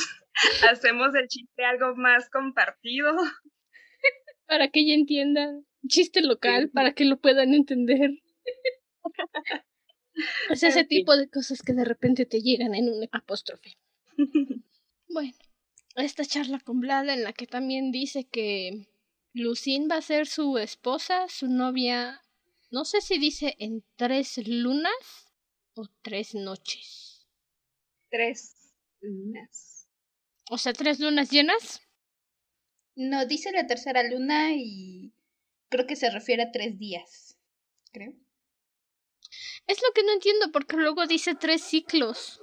[0.70, 3.14] Hacemos el chiste algo más compartido.
[4.46, 5.66] Para que ella entiendan.
[5.86, 8.22] Chiste local, para que lo puedan entender.
[10.50, 13.76] Es ese tipo de cosas que de repente te llegan en un apóstrofe.
[15.08, 15.34] Bueno,
[15.96, 18.86] esta charla con Vlad en la que también dice que
[19.32, 22.22] Lucín va a ser su esposa, su novia,
[22.70, 25.32] no sé si dice en tres lunas
[25.74, 27.26] o tres noches.
[28.10, 29.88] Tres lunas.
[30.50, 31.80] O sea, tres lunas llenas.
[32.96, 35.12] No, dice la tercera luna y
[35.68, 37.38] creo que se refiere a tres días.
[37.92, 38.14] Creo.
[39.66, 42.40] Es lo que no entiendo porque luego dice tres ciclos.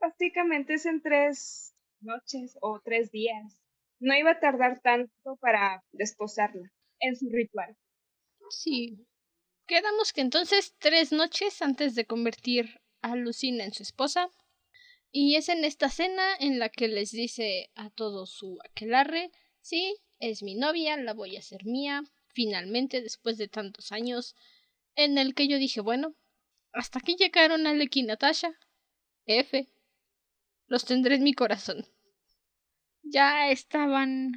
[0.00, 3.62] Básicamente es en tres noches o tres días.
[4.00, 7.76] No iba a tardar tanto para desposarla en su ritual.
[8.50, 9.06] Sí.
[9.66, 14.28] Quedamos que entonces tres noches antes de convertir a Lucina en su esposa.
[15.10, 19.96] Y es en esta cena en la que les dice a todo su aquelarre, sí,
[20.18, 24.34] es mi novia, la voy a hacer mía, finalmente, después de tantos años,
[24.96, 26.16] en el que yo dije, bueno,
[26.74, 28.58] hasta aquí llegaron Alec y Natasha.
[29.26, 29.70] F.
[30.66, 31.86] Los tendré en mi corazón.
[33.02, 34.32] Ya estaban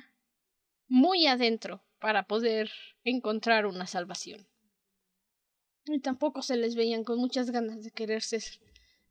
[0.87, 2.71] muy adentro para poder
[3.03, 4.47] encontrar una salvación.
[5.85, 8.43] Y tampoco se les veían con muchas ganas de querer ser,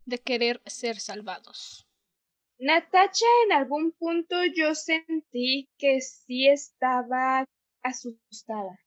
[0.04, 1.86] de querer ser salvados.
[2.58, 7.44] Natacha en algún punto yo sentí que sí estaba
[7.82, 8.78] asustada,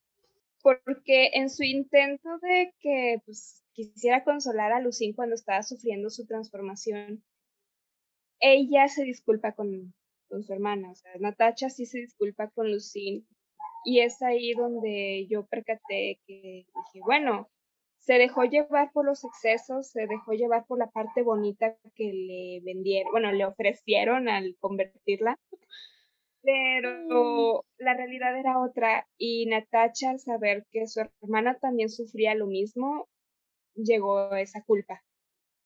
[0.61, 6.25] porque en su intento de que pues, quisiera consolar a Lucín cuando estaba sufriendo su
[6.25, 7.23] transformación,
[8.39, 9.93] ella se disculpa con,
[10.29, 13.27] su hermana, o sea, Natacha sí se disculpa con Lucín
[13.83, 17.49] y es ahí donde yo percaté que dije, bueno,
[17.99, 22.61] se dejó llevar por los excesos, se dejó llevar por la parte bonita que le
[22.63, 25.37] vendieron, bueno, le ofrecieron al convertirla,
[26.41, 27.83] pero mm.
[27.83, 33.09] la realidad era otra y Natacha al saber que su hermana también sufría lo mismo,
[33.75, 35.03] llegó esa culpa,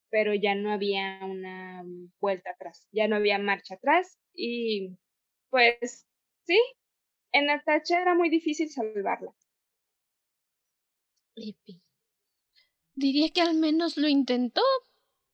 [0.09, 1.83] pero ya no había una
[2.19, 4.97] vuelta atrás, ya no había marcha atrás y
[5.49, 6.07] pues
[6.45, 6.59] sí,
[7.31, 9.33] en Natacha era muy difícil salvarla.
[12.95, 14.61] Diría que al menos lo intentó,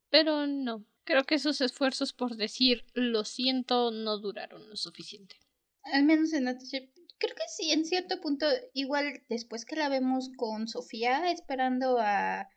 [0.10, 0.86] pero no.
[1.10, 5.38] Creo que sus esfuerzos por decir lo siento no duraron lo suficiente.
[5.82, 6.82] Al menos en Natasha.
[7.18, 8.46] Creo que sí, en cierto punto,
[8.76, 12.48] igual después que la vemos con Sofía esperando a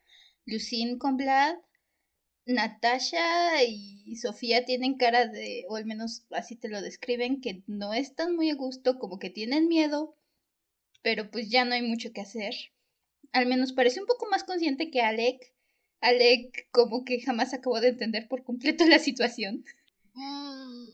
[0.45, 1.57] Lucine con Vlad,
[2.45, 7.95] Natasha y Sofía tienen cara de, o al menos así te lo describen, que no
[7.95, 10.15] están muy a gusto, como que tienen miedo,
[11.01, 12.53] pero pues ya no hay mucho que hacer
[13.33, 15.52] al menos parece un poco más consciente que Alec.
[16.03, 19.65] Alec como que jamás acabó de entender por completo la situación.
[20.15, 20.89] Mm,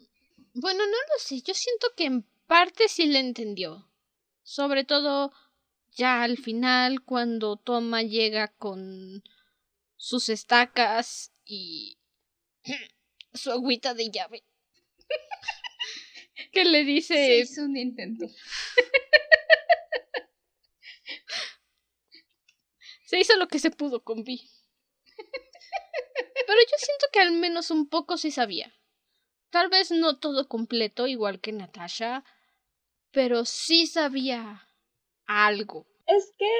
[0.54, 1.40] bueno, no lo sé.
[1.40, 3.88] Yo siento que en parte sí le entendió.
[4.42, 5.32] Sobre todo
[5.92, 9.24] ya al final cuando Toma llega con
[9.96, 11.96] sus estacas y
[13.32, 14.44] su agüita de llave.
[16.52, 17.40] que le dice...
[17.40, 18.26] es un intento.
[23.06, 24.50] Se hizo lo que se pudo con Vi.
[26.46, 28.72] Pero yo siento que al menos un poco sí sabía.
[29.50, 32.24] Tal vez no todo completo, igual que Natasha,
[33.12, 34.68] pero sí sabía
[35.26, 35.86] algo.
[36.06, 36.50] Es que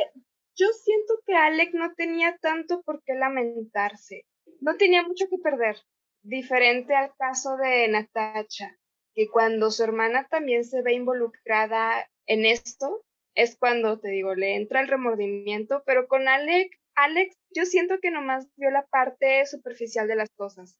[0.56, 4.26] yo siento que Alec no tenía tanto por qué lamentarse.
[4.60, 5.76] No tenía mucho que perder.
[6.22, 8.76] Diferente al caso de Natasha,
[9.14, 14.56] que cuando su hermana también se ve involucrada en esto, es cuando te digo, le
[14.56, 20.08] entra el remordimiento, pero con Alex, Alex, yo siento que nomás vio la parte superficial
[20.08, 20.78] de las cosas,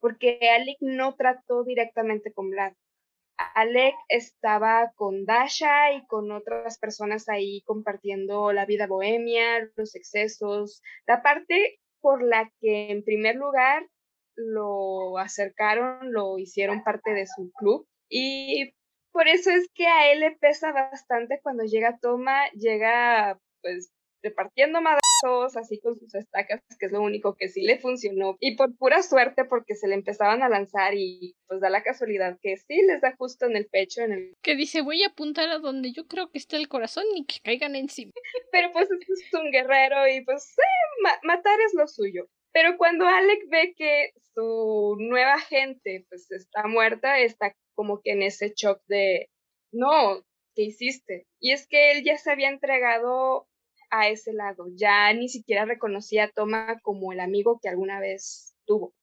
[0.00, 2.72] porque Alex no trató directamente con Vlad.
[3.54, 10.82] Alec estaba con Dasha y con otras personas ahí compartiendo la vida bohemia, los excesos,
[11.06, 13.86] la parte por la que en primer lugar
[14.34, 18.74] lo acercaron, lo hicieron parte de su club y
[19.12, 24.80] por eso es que a él le pesa bastante cuando llega Toma, llega pues repartiendo
[24.80, 28.36] madrazos así con sus estacas, que es lo único que sí le funcionó.
[28.40, 32.38] Y por pura suerte, porque se le empezaban a lanzar y pues da la casualidad
[32.40, 34.36] que sí les da justo en el pecho, en el...
[34.42, 37.40] Que dice, voy a apuntar a donde yo creo que está el corazón y que
[37.42, 38.12] caigan encima.
[38.52, 40.54] Pero pues es un guerrero y pues
[41.22, 42.26] matar es lo suyo.
[42.52, 48.22] Pero cuando Alec ve que su nueva gente pues está muerta, está como que en
[48.22, 49.30] ese shock de,
[49.72, 50.24] no,
[50.54, 51.26] ¿qué hiciste?
[51.38, 53.46] Y es que él ya se había entregado
[53.90, 58.54] a ese lado, ya ni siquiera reconocía a Toma como el amigo que alguna vez
[58.64, 58.94] tuvo,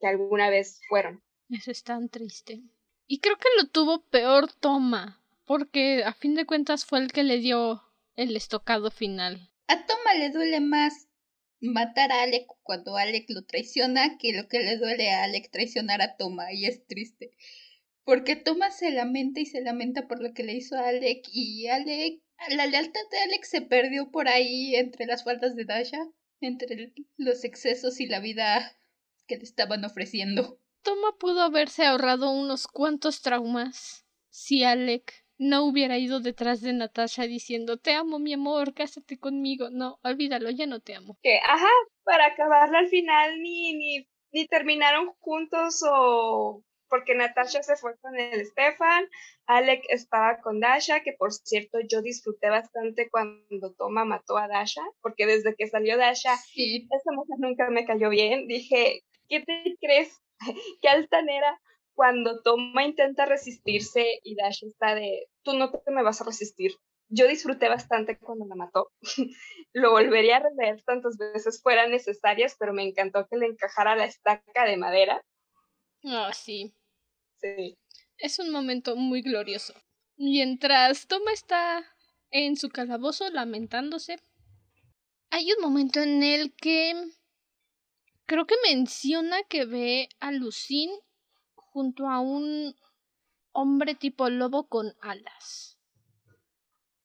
[0.00, 1.22] que alguna vez fueron.
[1.48, 2.62] Eso es tan triste.
[3.06, 7.22] Y creo que lo tuvo peor Toma, porque a fin de cuentas fue el que
[7.22, 7.82] le dio
[8.16, 9.50] el estocado final.
[9.68, 11.08] A Toma le duele más
[11.60, 16.02] matar a Alec cuando Alec lo traiciona que lo que le duele a Alec traicionar
[16.02, 17.30] a Toma y es triste.
[18.04, 21.68] Porque Thomas se lamenta y se lamenta por lo que le hizo a Alec y
[21.68, 22.20] Alec,
[22.50, 25.98] la lealtad de Alec se perdió por ahí entre las faltas de Dasha,
[26.40, 28.76] entre los excesos y la vida
[29.26, 30.58] que le estaban ofreciendo.
[30.82, 37.24] Toma pudo haberse ahorrado unos cuantos traumas si Alec no hubiera ido detrás de Natasha
[37.24, 39.70] diciendo te amo mi amor, cásate conmigo.
[39.70, 41.18] No, olvídalo, ya no te amo.
[41.22, 41.68] Que, ajá,
[42.04, 48.18] para acabarla al final ni, ni, ni terminaron juntos o porque Natasha se fue con
[48.18, 49.08] el Stefan,
[49.46, 54.82] Alec estaba con Dasha, que por cierto yo disfruté bastante cuando Toma mató a Dasha,
[55.00, 58.46] porque desde que salió Dasha, esa mujer nunca me cayó bien.
[58.46, 60.20] Dije, ¿qué te crees?
[60.82, 61.58] Qué altanera
[61.94, 66.72] cuando Toma intenta resistirse y Dasha está de, tú no te me vas a resistir.
[67.08, 68.90] Yo disfruté bastante cuando la mató.
[69.72, 74.04] Lo volvería a rever tantas veces fueran necesarias, pero me encantó que le encajara la
[74.04, 75.24] estaca de madera.
[76.04, 76.74] Ah, sí.
[78.18, 79.74] Es un momento muy glorioso.
[80.16, 81.84] Mientras Toma está
[82.30, 84.20] en su calabozo lamentándose,
[85.30, 86.94] hay un momento en el que
[88.26, 90.90] creo que menciona que ve a Lucín
[91.54, 92.76] junto a un
[93.52, 95.78] hombre tipo lobo con alas.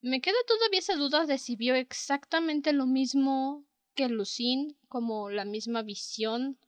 [0.01, 3.65] Me queda todavía esa duda de si vio exactamente lo mismo
[3.95, 6.59] que Lucín, como la misma visión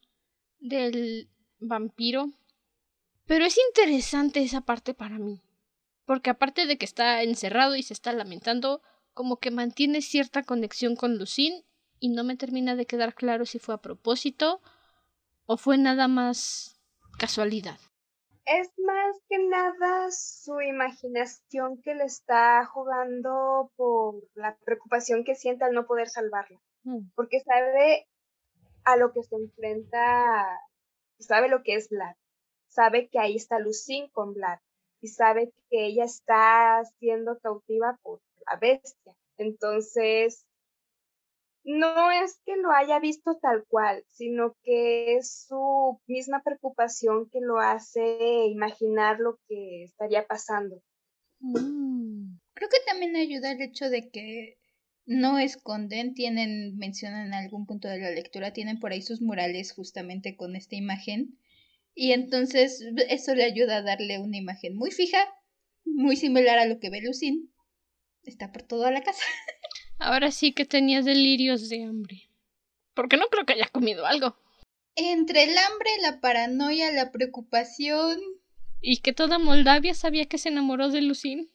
[0.59, 2.33] del vampiro
[3.29, 5.39] pero es interesante esa parte para mí.
[6.05, 8.81] Porque aparte de que está encerrado y se está lamentando,
[9.13, 11.63] como que mantiene cierta conexión con Lucín
[11.99, 14.61] y no me termina de quedar claro si fue a propósito
[15.45, 16.81] o fue nada más
[17.19, 17.77] casualidad.
[18.45, 25.65] Es más que nada su imaginación que le está jugando por la preocupación que siente
[25.65, 26.59] al no poder salvarla.
[26.81, 27.11] Mm.
[27.13, 28.07] Porque sabe
[28.85, 30.47] a lo que se enfrenta,
[31.19, 32.15] sabe lo que es Vlad
[32.69, 34.59] sabe que ahí está Lucín con Vlad
[35.01, 39.15] y sabe que ella está siendo cautiva por la bestia.
[39.37, 40.45] Entonces,
[41.63, 47.39] no es que lo haya visto tal cual, sino que es su misma preocupación que
[47.41, 50.81] lo hace imaginar lo que estaría pasando.
[51.39, 52.37] Mm.
[52.53, 54.57] Creo que también ayuda el hecho de que
[55.05, 59.71] no esconden, tienen, mencionan en algún punto de la lectura, tienen por ahí sus murales
[59.71, 61.37] justamente con esta imagen
[61.99, 65.17] y entonces eso le ayuda a darle una imagen muy fija,
[65.83, 67.53] muy similar a lo que ve Lucín.
[68.23, 69.21] Está por toda la casa.
[69.99, 72.29] Ahora sí que tenía delirios de hambre.
[72.93, 74.37] Porque no creo que haya comido algo.
[74.95, 78.17] Entre el hambre, la paranoia, la preocupación.
[78.79, 81.51] Y que toda Moldavia sabía que se enamoró de Lucín.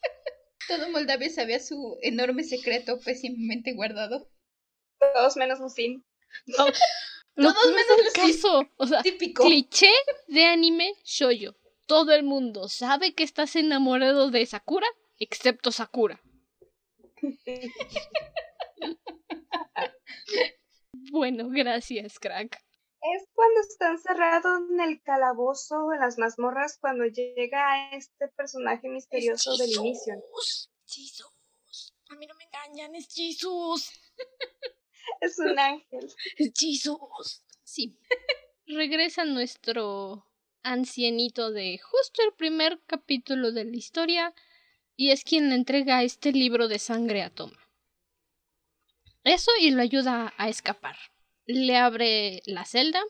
[0.68, 4.26] Todo Moldavia sabía su enorme secreto pésimamente guardado.
[4.98, 6.02] Todos menos Lucín.
[7.34, 8.68] Todos menos caso.
[8.76, 9.44] O sea, típico.
[9.44, 9.90] Cliché
[10.26, 11.56] de anime shoyo.
[11.86, 14.86] Todo el mundo sabe que estás enamorado de Sakura,
[15.18, 16.22] excepto Sakura.
[21.10, 22.62] bueno, gracias, crack.
[23.02, 29.56] Es cuando está encerrado en el calabozo, en las mazmorras, cuando llega este personaje misterioso
[29.56, 30.22] del inicio.
[30.86, 31.26] Jesus.
[32.10, 33.90] A mí no me engañan, es Jesus.
[35.20, 36.08] Es un ángel.
[36.36, 37.42] ¡Jesús!
[37.64, 37.96] Sí.
[38.66, 40.26] Regresa nuestro
[40.62, 44.34] ancianito de justo el primer capítulo de la historia
[44.96, 47.58] y es quien le entrega este libro de sangre a Toma.
[49.24, 50.96] Eso y lo ayuda a escapar.
[51.46, 53.02] Le abre la celda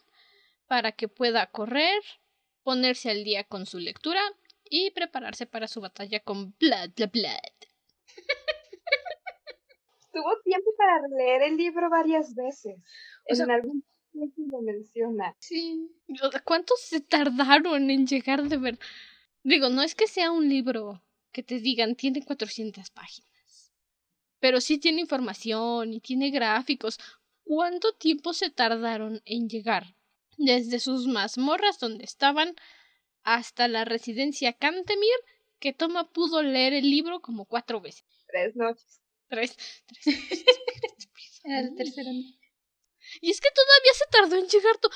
[0.66, 2.02] para que pueda correr,
[2.62, 4.22] ponerse al día con su lectura
[4.68, 7.69] y prepararse para su batalla con Blood, Blood, Blood
[10.12, 12.76] tuvo tiempo para leer el libro varias veces.
[13.26, 15.36] en algún momento lo menciona.
[15.38, 15.90] Sí.
[16.44, 18.78] ¿Cuántos se tardaron en llegar de ver?
[19.42, 21.02] Digo, no es que sea un libro
[21.32, 23.72] que te digan tiene 400 páginas,
[24.38, 26.98] pero sí tiene información y tiene gráficos.
[27.44, 29.94] ¿Cuánto tiempo se tardaron en llegar?
[30.36, 32.54] Desde sus mazmorras donde estaban
[33.22, 35.16] hasta la residencia Cantemir,
[35.58, 38.04] que Toma pudo leer el libro como cuatro veces.
[38.26, 38.99] Tres noches.
[39.30, 39.56] Tres.
[41.44, 44.90] Era la tercera Y es que todavía se tardó en llegar tu...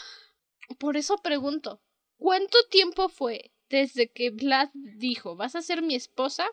[0.77, 1.81] Por eso pregunto,
[2.17, 6.47] ¿cuánto tiempo fue desde que Vlad dijo, vas a ser mi esposa,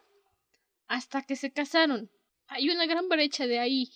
[0.88, 2.12] hasta que se casaron?
[2.48, 3.92] Hay una gran brecha de ahí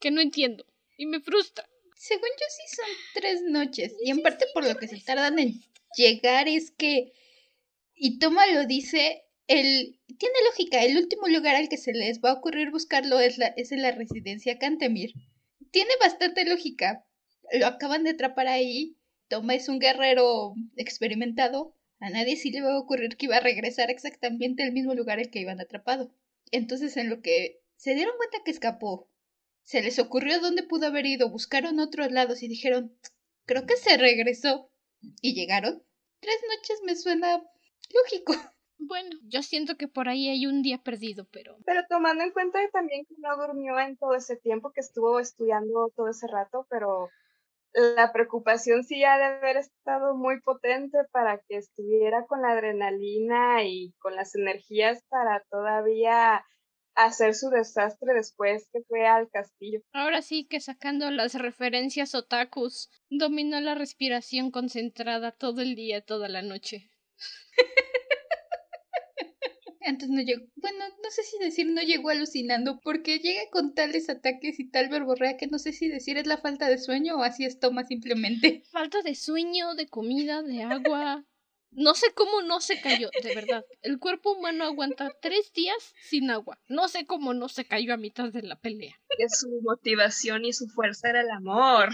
[0.00, 1.68] que no entiendo y me frustra.
[1.96, 3.94] Según yo sí son tres noches.
[4.02, 5.62] Y en parte por lo que se tardan en
[5.96, 7.12] llegar es que...
[7.94, 12.30] Y Toma lo dice el, tiene lógica, el último lugar al que se les va
[12.30, 15.12] a ocurrir buscarlo es, la, es en la residencia Cantemir.
[15.70, 17.04] Tiene bastante lógica.
[17.52, 18.96] Lo acaban de atrapar ahí.
[19.28, 21.74] Toma es un guerrero experimentado.
[22.00, 25.18] A nadie sí le va a ocurrir que iba a regresar exactamente al mismo lugar
[25.18, 26.14] al que iban atrapado.
[26.50, 29.08] Entonces, en lo que se dieron cuenta que escapó,
[29.62, 32.96] se les ocurrió dónde pudo haber ido, buscaron otros lados y dijeron,
[33.46, 34.70] creo que se regresó.
[35.20, 35.82] y llegaron.
[36.20, 37.42] Tres noches me suena
[37.92, 38.34] lógico.
[38.78, 41.56] Bueno, yo siento que por ahí hay un día perdido, pero...
[41.64, 45.90] Pero tomando en cuenta también que no durmió en todo ese tiempo que estuvo estudiando
[45.96, 47.08] todo ese rato, pero
[47.72, 53.64] la preocupación sí ha de haber estado muy potente para que estuviera con la adrenalina
[53.64, 56.44] y con las energías para todavía
[56.94, 59.80] hacer su desastre después que fue al castillo.
[59.92, 66.28] Ahora sí que sacando las referencias otakus, dominó la respiración concentrada todo el día, toda
[66.28, 66.90] la noche.
[69.84, 74.08] Antes no llegó, bueno, no sé si decir no llegó alucinando, porque llega con tales
[74.08, 77.22] ataques y tal verborrea que no sé si decir es la falta de sueño o
[77.22, 78.62] así es toma simplemente.
[78.72, 81.24] Falta de sueño, de comida, de agua.
[81.70, 83.64] No sé cómo no se cayó, de verdad.
[83.82, 86.60] El cuerpo humano aguanta tres días sin agua.
[86.68, 88.94] No sé cómo no se cayó a mitad de la pelea.
[89.18, 91.92] Que su motivación y su fuerza era el amor.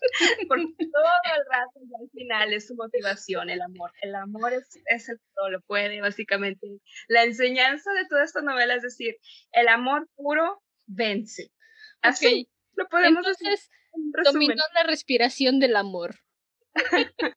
[0.48, 3.92] Porque todo el rato y al final es su motivación, el amor.
[4.02, 6.66] El amor es, es el que todo lo puede, básicamente.
[7.08, 9.16] La enseñanza de toda esta novela es decir,
[9.52, 11.50] el amor puro vence.
[12.02, 13.70] Así lo podemos Entonces,
[14.24, 16.16] dominó la respiración del amor.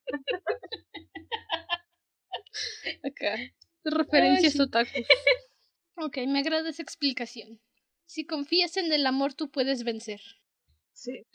[3.02, 3.36] Acá.
[3.84, 5.06] Referencias otakus.
[5.96, 7.60] Ok, me agrada esa explicación.
[8.06, 10.20] Si confías en el amor, tú puedes vencer.
[10.92, 11.26] Sí.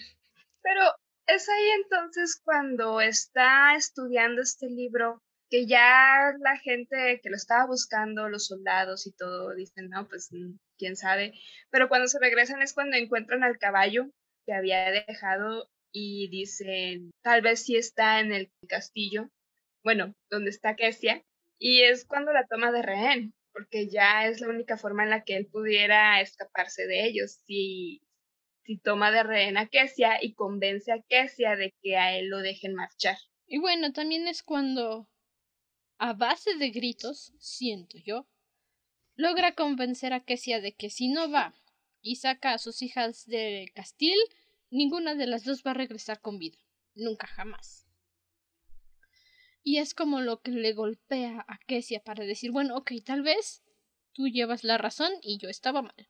[0.62, 0.82] Pero
[1.30, 7.66] es ahí entonces cuando está estudiando este libro que ya la gente que lo estaba
[7.66, 11.34] buscando, los soldados y todo, dicen, no, pues mm, quién sabe.
[11.72, 14.10] Pero cuando se regresan es cuando encuentran al caballo
[14.46, 19.30] que había dejado y dicen, tal vez sí está en el castillo,
[19.84, 21.24] bueno, donde está Kesia,
[21.58, 25.24] y es cuando la toma de rehén, porque ya es la única forma en la
[25.24, 27.40] que él pudiera escaparse de ellos.
[27.46, 28.02] Si,
[28.64, 32.40] si toma de rehén a Kesia y convence a Kesia de que a él lo
[32.40, 33.18] dejen marchar.
[33.48, 35.10] Y bueno, también es cuando,
[35.98, 38.28] a base de gritos, siento yo,
[39.16, 41.56] logra convencer a Kesia de que si no va
[42.02, 44.18] y saca a sus hijas de Castil,
[44.70, 46.58] ninguna de las dos va a regresar con vida.
[46.94, 47.88] Nunca jamás.
[49.64, 53.64] Y es como lo que le golpea a Kesia para decir, bueno, ok, tal vez
[54.14, 56.10] tú llevas la razón y yo estaba mal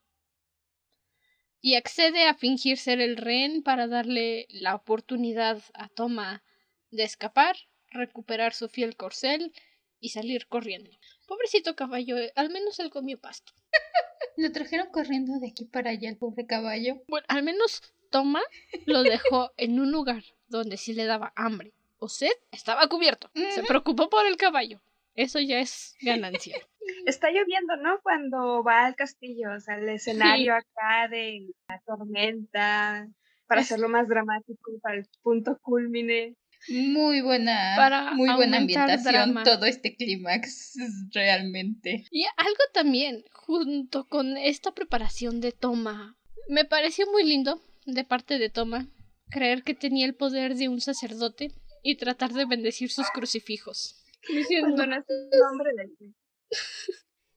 [1.62, 6.44] y accede a fingir ser el rehén para darle la oportunidad a Toma
[6.92, 7.56] de escapar,
[7.92, 9.54] recuperar su fiel corcel
[10.00, 10.92] y salir corriendo.
[11.28, 13.54] Pobrecito caballo, eh, al menos él comió pasto.
[14.38, 17.04] Lo trajeron corriendo de aquí para allá el pobre caballo.
[17.08, 18.42] Bueno, al menos Toma
[18.86, 23.30] lo dejó en un lugar donde si le daba hambre o sed, estaba cubierto.
[23.54, 24.82] Se preocupó por el caballo.
[25.20, 26.56] Eso ya es ganancia.
[27.06, 28.00] Está lloviendo, ¿no?
[28.02, 33.06] Cuando va al castillo, o sea, el escenario acá de la tormenta,
[33.46, 36.36] para hacerlo más dramático, para el punto culmine.
[36.70, 39.44] Muy buena, Para muy buena ambientación, drama.
[39.44, 40.76] todo este clímax,
[41.14, 42.06] realmente.
[42.12, 46.18] Y algo también, junto con esta preparación de Toma,
[46.48, 48.88] me pareció muy lindo de parte de Toma
[49.30, 51.52] creer que tenía el poder de un sacerdote
[51.84, 53.99] y tratar de bendecir sus crucifijos.
[54.28, 55.72] Diciendo, nombre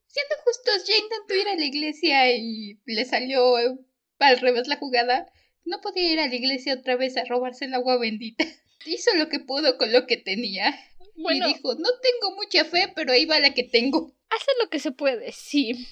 [0.06, 3.78] Siendo justos, Jane intentó ir a la iglesia y le salió eh,
[4.18, 5.32] al revés la jugada.
[5.64, 8.44] No podía ir a la iglesia otra vez a robarse el agua bendita.
[8.86, 10.74] Hizo lo que pudo con lo que tenía.
[11.16, 14.14] bueno, Y dijo, no tengo mucha fe, pero ahí va la que tengo.
[14.28, 15.86] hace lo que se puede, sí.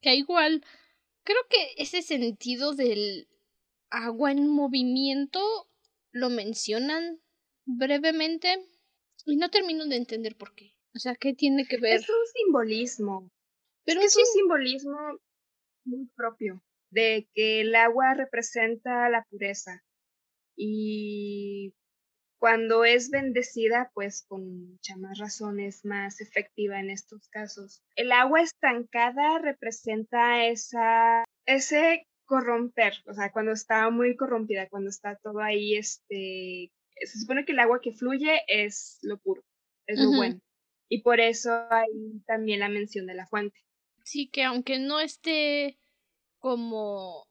[0.00, 0.64] Que igual,
[1.24, 3.28] creo que ese sentido del
[3.90, 5.40] agua en movimiento
[6.12, 7.20] lo mencionan
[7.64, 8.58] brevemente
[9.24, 10.74] y no termino de entender por qué.
[10.94, 11.96] O sea, ¿qué tiene que ver?
[11.96, 13.30] Es un simbolismo.
[13.84, 14.96] Pero es un simbolismo
[15.84, 19.82] muy propio de que el agua representa la pureza
[20.56, 21.74] y
[22.38, 27.82] cuando es bendecida, pues con mucha más razón es más efectiva en estos casos.
[27.96, 35.16] El agua estancada representa esa, ese corromper, o sea, cuando está muy corrompida, cuando está
[35.16, 36.70] todo ahí, este,
[37.02, 39.44] se supone que el agua que fluye es lo puro,
[39.86, 40.40] es lo bueno.
[40.88, 43.58] Y por eso hay también la mención de la fuente.
[44.04, 45.78] sí que aunque no esté
[46.38, 47.26] como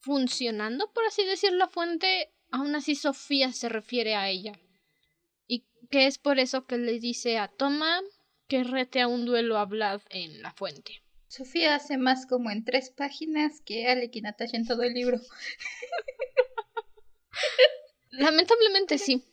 [0.00, 4.52] funcionando, por así decir, la fuente, aún así Sofía se refiere a ella.
[5.46, 8.00] Y que es por eso que le dice a Toma
[8.48, 11.02] que rete a un duelo a Vlad en la fuente.
[11.28, 15.18] Sofía hace más como en tres páginas que Alec y Natasha en todo el libro.
[18.10, 19.24] Lamentablemente sí.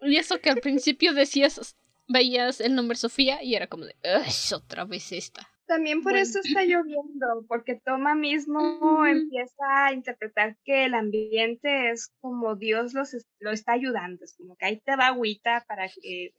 [0.00, 1.76] Y eso que al principio decías,
[2.08, 5.48] veías el nombre Sofía y era como de, "Ugh, otra vez esta.
[5.66, 12.10] También por eso está lloviendo, porque Toma mismo empieza a interpretar que el ambiente es
[12.22, 16.32] como Dios los lo está ayudando, es como que ahí te va agüita para que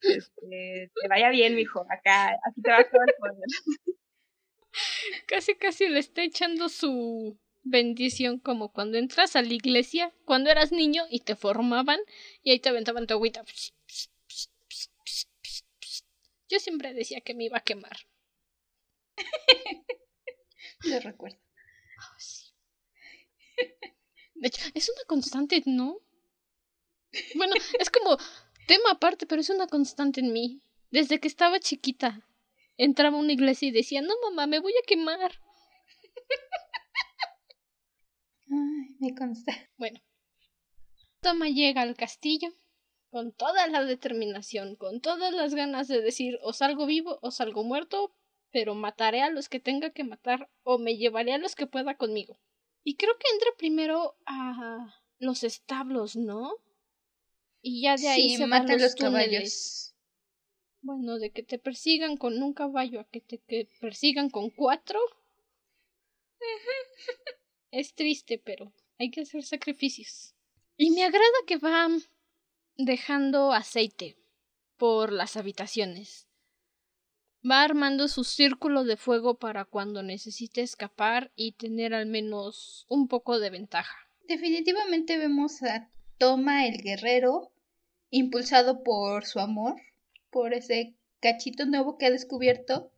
[0.00, 3.44] este, te vaya bien, mijo, acá, aquí te va todo el poder.
[5.26, 10.72] Casi, casi le está echando su bendición como cuando entras a la iglesia, cuando eras
[10.72, 12.00] niño y te formaban
[12.42, 13.44] y ahí te aventaban tu agüita.
[16.48, 17.96] Yo siempre decía que me iba a quemar.
[20.84, 21.38] Lo recuerdo.
[21.98, 22.16] Ah,
[24.34, 25.98] de hecho, es una constante, ¿no?
[27.36, 28.16] Bueno, es como
[28.66, 30.60] tema aparte, pero es una constante en mí.
[30.90, 32.26] Desde que estaba chiquita,
[32.76, 35.40] entraba a una iglesia y decía, no mamá, me voy a quemar.
[38.52, 39.52] Ay, me consta.
[39.78, 40.00] Bueno,
[41.20, 42.48] Toma llega al castillo
[43.10, 47.64] con toda la determinación, con todas las ganas de decir o salgo vivo o salgo
[47.64, 48.14] muerto,
[48.50, 51.96] pero mataré a los que tenga que matar o me llevaré a los que pueda
[51.96, 52.38] conmigo.
[52.84, 56.54] Y creo que entra primero a los establos, ¿no?
[57.60, 59.94] Y ya de ahí se mata los, caballos.
[60.80, 64.98] Bueno, de que te persigan con un caballo a que te que persigan con cuatro.
[67.72, 70.36] es triste, pero hay que hacer sacrificios.
[70.76, 71.88] Y me agrada que va
[72.76, 74.16] dejando aceite
[74.76, 76.28] por las habitaciones.
[77.48, 83.08] Va armando su círculo de fuego para cuando necesite escapar y tener al menos un
[83.08, 83.96] poco de ventaja.
[84.28, 87.52] Definitivamente vemos a Toma el guerrero,
[88.10, 89.74] impulsado por su amor,
[90.30, 92.92] por ese cachito nuevo que ha descubierto,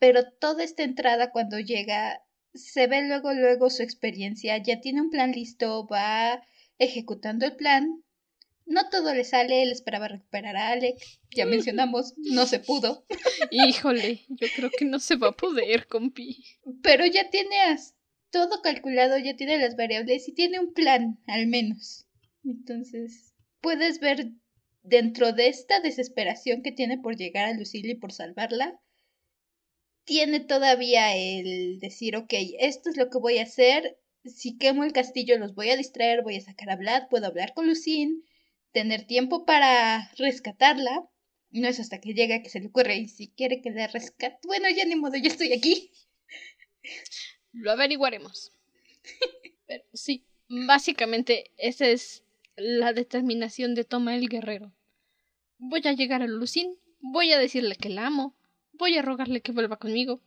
[0.00, 2.24] pero toda esta entrada cuando llega
[2.54, 6.42] se ve luego luego su experiencia, ya tiene un plan listo, va
[6.78, 8.02] ejecutando el plan
[8.66, 10.96] no todo le sale, él esperaba recuperar a Alec.
[11.30, 13.04] Ya mencionamos, no se pudo.
[13.50, 16.44] Híjole, yo creo que no se va a poder, compi.
[16.82, 17.56] Pero ya tiene
[18.30, 22.06] todo calculado, ya tiene las variables y tiene un plan, al menos.
[22.44, 24.32] Entonces, puedes ver
[24.82, 28.80] dentro de esta desesperación que tiene por llegar a Lucille y por salvarla,
[30.12, 34.92] tiene todavía el decir, ok, esto es lo que voy a hacer, si quemo el
[34.92, 38.20] castillo los voy a distraer, voy a sacar a Vlad, puedo hablar con Lucille,
[38.72, 41.08] tener tiempo para rescatarla.
[41.48, 44.36] No es hasta que llega que se le ocurre y si quiere que la rescate.
[44.46, 45.90] Bueno, ya ni modo, yo estoy aquí.
[47.52, 48.52] Lo averiguaremos.
[49.66, 52.22] Pero sí, básicamente esa es
[52.56, 54.74] la determinación de Toma el Guerrero.
[55.56, 58.36] Voy a llegar a Lucín, voy a decirle que la amo,
[58.82, 60.20] voy a rogarle que vuelva conmigo.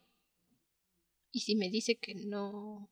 [1.31, 2.89] Y si me dice que no...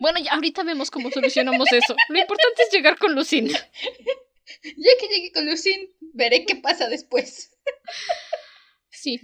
[0.00, 1.94] Bueno, ya ahorita vemos cómo solucionamos eso.
[2.08, 3.48] Lo importante es llegar con Lucín.
[3.48, 7.56] Ya que llegue con Lucín, veré qué pasa después.
[8.90, 9.20] Sí.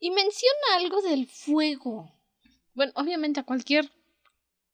[0.00, 2.10] Y menciona algo del fuego.
[2.74, 3.92] Bueno, obviamente a cualquier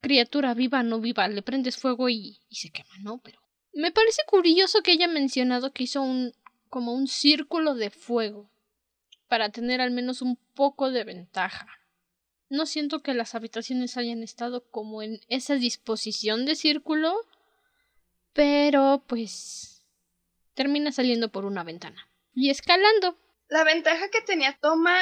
[0.00, 3.20] criatura viva o no viva le prendes fuego y, y se quema, ¿no?
[3.22, 3.40] Pero
[3.72, 6.32] me parece curioso que haya mencionado que hizo un
[6.68, 8.50] como un círculo de fuego
[9.28, 11.66] para tener al menos un poco de ventaja.
[12.48, 17.14] No siento que las habitaciones hayan estado como en esa disposición de círculo,
[18.32, 19.84] pero pues
[20.54, 23.18] termina saliendo por una ventana y escalando.
[23.48, 24.96] La ventaja que tenía Toma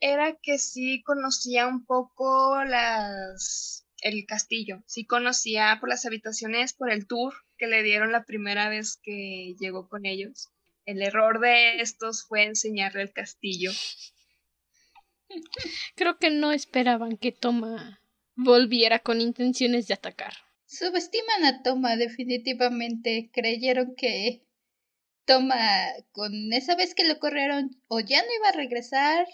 [0.00, 6.90] era que sí conocía un poco las el castillo, sí conocía por las habitaciones, por
[6.90, 10.50] el tour que le dieron la primera vez que llegó con ellos.
[10.88, 13.70] El error de estos fue enseñarle el castillo.
[15.96, 18.00] Creo que no esperaban que Toma
[18.36, 20.32] volviera con intenciones de atacar.
[20.64, 23.28] Subestiman a Toma definitivamente.
[23.34, 24.46] Creyeron que
[25.26, 25.58] toma
[26.12, 29.26] con esa vez que lo corrieron o ya no iba a regresar.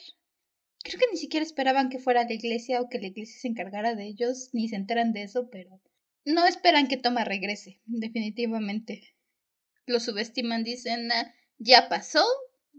[0.82, 3.46] Creo que ni siquiera esperaban que fuera a la iglesia o que la iglesia se
[3.46, 5.80] encargara de ellos, ni se enteran de eso, pero
[6.24, 9.14] no esperan que Toma regrese, definitivamente.
[9.86, 12.24] Lo subestiman, dicen, ah, ya pasó,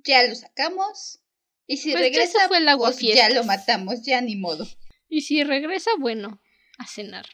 [0.03, 1.21] ya lo sacamos,
[1.67, 4.67] y si pues regresa, fue el agua pues ya lo matamos, ya ni modo.
[5.09, 6.41] Y si regresa, bueno,
[6.77, 7.25] a cenar.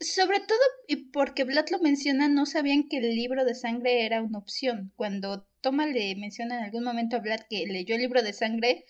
[0.00, 4.22] Sobre todo y porque Vlad lo menciona, no sabían que el libro de sangre era
[4.22, 4.92] una opción.
[4.96, 8.86] Cuando Toma le menciona en algún momento a Vlad que leyó el libro de sangre,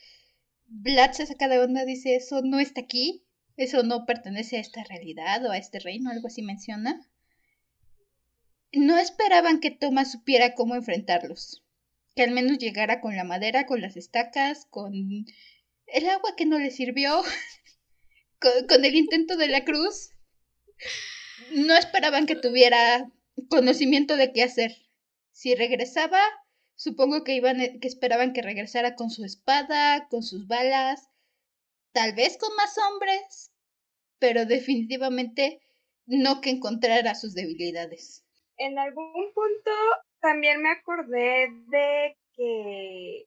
[0.67, 3.25] Vlad se saca de onda, dice, eso no está aquí,
[3.57, 7.09] eso no pertenece a esta realidad o a este reino, algo así menciona.
[8.73, 11.65] No esperaban que Toma supiera cómo enfrentarlos,
[12.15, 16.59] que al menos llegara con la madera, con las estacas, con el agua que no
[16.59, 17.23] le sirvió,
[18.69, 20.11] con, el intento de la cruz
[21.53, 23.11] no esperaban que tuviera
[23.49, 24.77] conocimiento de qué hacer.
[25.33, 26.21] Si regresaba,
[26.75, 31.09] supongo que iban que esperaban que regresara con su espada, con sus balas,
[31.93, 33.51] tal vez con más hombres,
[34.19, 35.61] pero definitivamente
[36.07, 38.25] no que encontrara sus debilidades.
[38.61, 39.71] En algún punto
[40.21, 43.25] también me acordé de que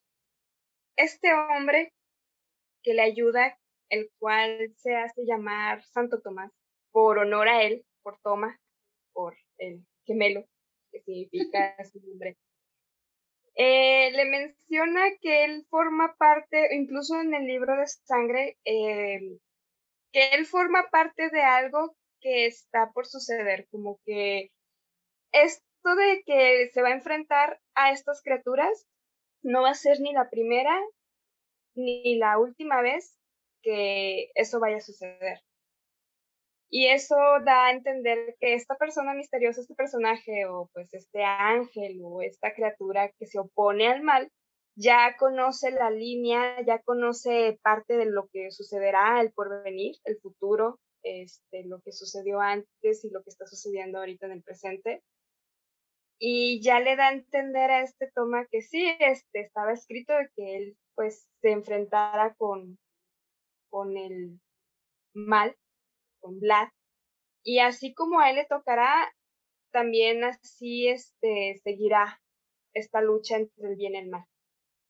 [0.96, 1.92] este hombre
[2.84, 3.58] que le ayuda,
[3.90, 6.52] el cual se hace llamar Santo Tomás,
[6.92, 8.60] por honor a él, por Toma,
[9.12, 10.46] por el gemelo,
[10.92, 12.38] que significa su nombre.
[13.56, 19.40] Eh, le menciona que él forma parte, incluso en el libro de sangre, eh,
[20.12, 24.52] que él forma parte de algo que está por suceder, como que
[25.34, 28.88] esto de que se va a enfrentar a estas criaturas
[29.44, 30.80] no va a ser ni la primera
[31.76, 33.18] ni la última vez
[33.62, 35.40] que eso vaya a suceder.
[36.70, 37.16] Y eso
[37.46, 42.54] da a entender que esta persona misteriosa, este personaje o pues este ángel o esta
[42.54, 44.32] criatura que se opone al mal,
[44.76, 50.80] ya conoce la línea, ya conoce parte de lo que sucederá, el porvenir, el futuro,
[51.04, 55.04] este, lo que sucedió antes y lo que está sucediendo ahorita en el presente.
[56.26, 60.30] Y ya le da a entender a este toma que sí, este, estaba escrito de
[60.34, 62.80] que él pues se enfrentara con,
[63.70, 64.40] con el
[65.14, 65.54] mal
[66.22, 66.70] con Vlad.
[67.44, 69.14] Y así como a él le tocará,
[69.74, 72.22] también así este, seguirá
[72.74, 74.24] esta lucha entre el bien y el mal.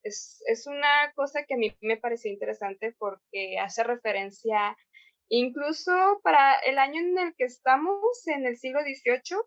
[0.04, 4.78] Es, es una cosa que a mí me pareció interesante porque hace referencia
[5.30, 9.42] incluso para el año en el que estamos, en el siglo XVIII,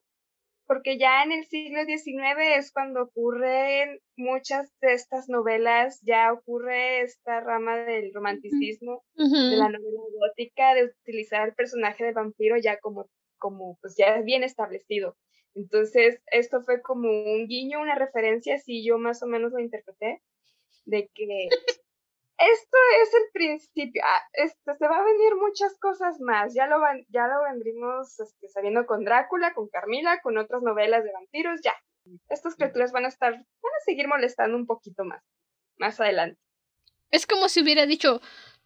[0.67, 7.03] porque ya en el siglo XIX es cuando ocurren muchas de estas novelas, ya ocurre
[7.03, 12.79] esta rama del romanticismo, de la novela gótica, de utilizar al personaje del vampiro ya
[12.79, 13.09] como,
[13.39, 15.17] como pues ya bien establecido.
[15.55, 20.21] Entonces, esto fue como un guiño, una referencia, así yo más o menos lo interpreté,
[20.85, 21.49] de que
[22.39, 24.03] esto es el principio.
[24.05, 26.55] Ah, este, se va a venir muchas cosas más.
[26.55, 31.05] Ya lo, van, ya lo vendrimos este, sabiendo con Drácula, con Carmila, con otras novelas
[31.05, 31.61] de vampiros.
[31.63, 31.75] Ya.
[32.29, 35.23] Estas criaturas van a estar, van a seguir molestando un poquito más.
[35.79, 36.41] Más adelante.
[37.11, 38.21] Es como si hubiera dicho,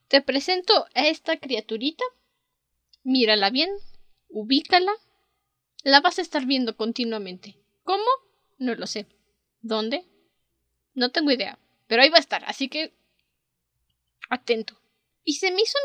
[0.09, 2.05] te presento a esta criaturita,
[3.03, 3.71] mírala bien,
[4.29, 4.93] ubícala,
[5.85, 7.57] la vas a estar viendo continuamente.
[7.85, 8.05] ¿Cómo?
[8.59, 9.07] No lo sé.
[9.62, 10.05] ¿Dónde?
[10.95, 12.93] No tengo idea, pero ahí va a estar, así que
[14.31, 14.81] atento.
[15.24, 15.78] Y se me hizo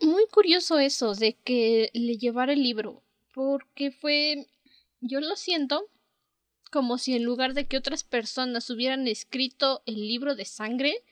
[0.00, 4.46] muy curioso eso de que le llevara el libro, porque fue,
[5.00, 5.90] yo lo siento,
[6.70, 11.04] como si en lugar de que otras personas hubieran escrito el libro de sangre,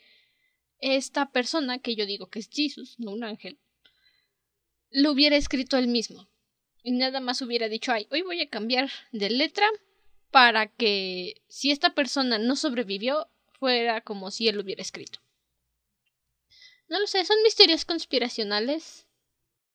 [0.79, 3.59] esta persona, que yo digo que es Jesús, no un ángel,
[4.91, 6.29] lo hubiera escrito él mismo.
[6.83, 9.69] Y nada más hubiera dicho, ay, hoy voy a cambiar de letra
[10.31, 13.29] para que si esta persona no sobrevivió,
[13.59, 15.21] fuera como si él lo hubiera escrito.
[16.89, 19.09] No lo sé, son misterios conspiracionales.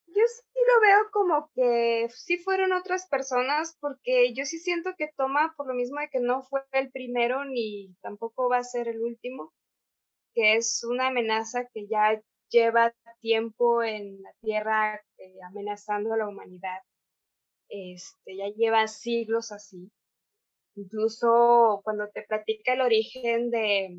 [0.08, 5.10] Yo sí lo veo como que sí fueron otras personas, porque yo sí siento que
[5.18, 8.88] toma por lo mismo de que no fue el primero ni tampoco va a ser
[8.88, 9.54] el último,
[10.34, 16.28] que es una amenaza que ya lleva tiempo en la Tierra eh, amenazando a la
[16.28, 16.80] humanidad.
[17.70, 19.92] Este, ya lleva siglos así.
[20.76, 23.98] Incluso cuando te platica el origen de,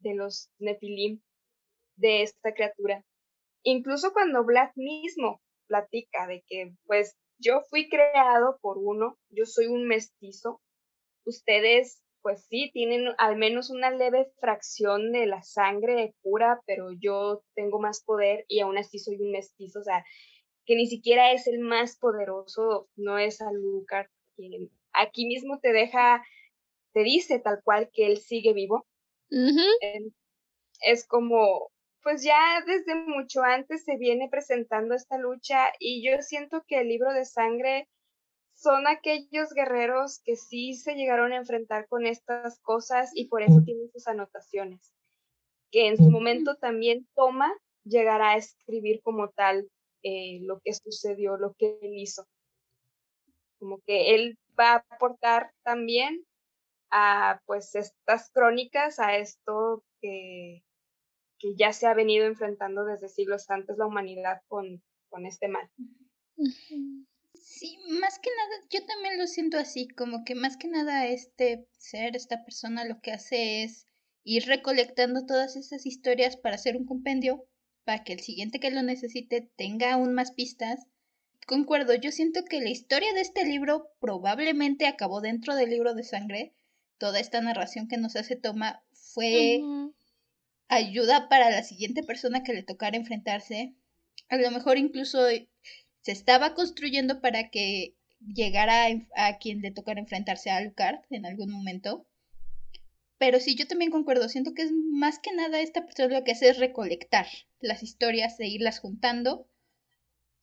[0.00, 1.22] de los Nefilim,
[2.00, 3.04] de esta criatura.
[3.62, 9.66] Incluso cuando Black mismo platica de que, pues, yo fui creado por uno, yo soy
[9.66, 10.60] un mestizo,
[11.24, 17.42] ustedes, pues sí, tienen al menos una leve fracción de la sangre pura, pero yo
[17.54, 20.04] tengo más poder y aún así soy un mestizo, o sea,
[20.66, 26.22] que ni siquiera es el más poderoso, no es Alucard, quien aquí mismo te deja,
[26.92, 28.86] te dice tal cual que él sigue vivo.
[30.80, 31.70] Es como,
[32.02, 36.88] pues ya desde mucho antes se viene presentando esta lucha y yo siento que el
[36.88, 37.88] libro de sangre
[38.54, 43.62] son aquellos guerreros que sí se llegaron a enfrentar con estas cosas y por eso
[43.64, 44.92] tienen sus anotaciones,
[45.70, 47.52] que en su momento también toma
[47.84, 49.70] llegará a escribir como tal
[50.02, 52.26] eh, lo que sucedió, lo que él hizo.
[53.58, 56.24] Como que él va a aportar también
[56.90, 60.62] a pues estas crónicas, a esto que,
[61.40, 65.68] que ya se ha venido enfrentando desde siglos antes la humanidad con, con este mal.
[67.34, 71.66] Sí, más que nada, yo también lo siento así, como que más que nada este
[71.78, 73.86] ser, esta persona lo que hace es
[74.22, 77.46] ir recolectando todas esas historias para hacer un compendio,
[77.84, 80.86] para que el siguiente que lo necesite tenga aún más pistas.
[81.46, 86.04] Concuerdo, yo siento que la historia de este libro probablemente acabó dentro del libro de
[86.04, 86.52] sangre.
[86.98, 89.60] Toda esta narración que nos hace Toma fue
[90.70, 93.74] ayuda para la siguiente persona que le tocara enfrentarse.
[94.28, 100.48] A lo mejor incluso se estaba construyendo para que llegara a, quien le tocara enfrentarse
[100.48, 102.06] a Alucard en algún momento.
[103.18, 104.28] Pero sí, yo también concuerdo.
[104.28, 107.26] Siento que es más que nada esta persona lo que hace es recolectar
[107.58, 109.48] las historias e irlas juntando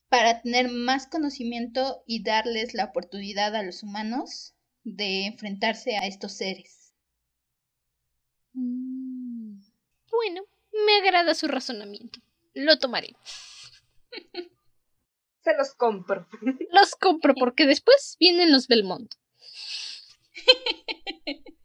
[0.09, 6.34] para tener más conocimiento y darles la oportunidad a los humanos de enfrentarse a estos
[6.34, 6.93] seres.
[8.53, 9.16] Mm.
[10.11, 10.43] Bueno,
[10.85, 12.19] me agrada su razonamiento.
[12.53, 13.15] Lo tomaré.
[15.41, 16.27] Se los compro.
[16.71, 19.15] Los compro porque después vienen los Belmont.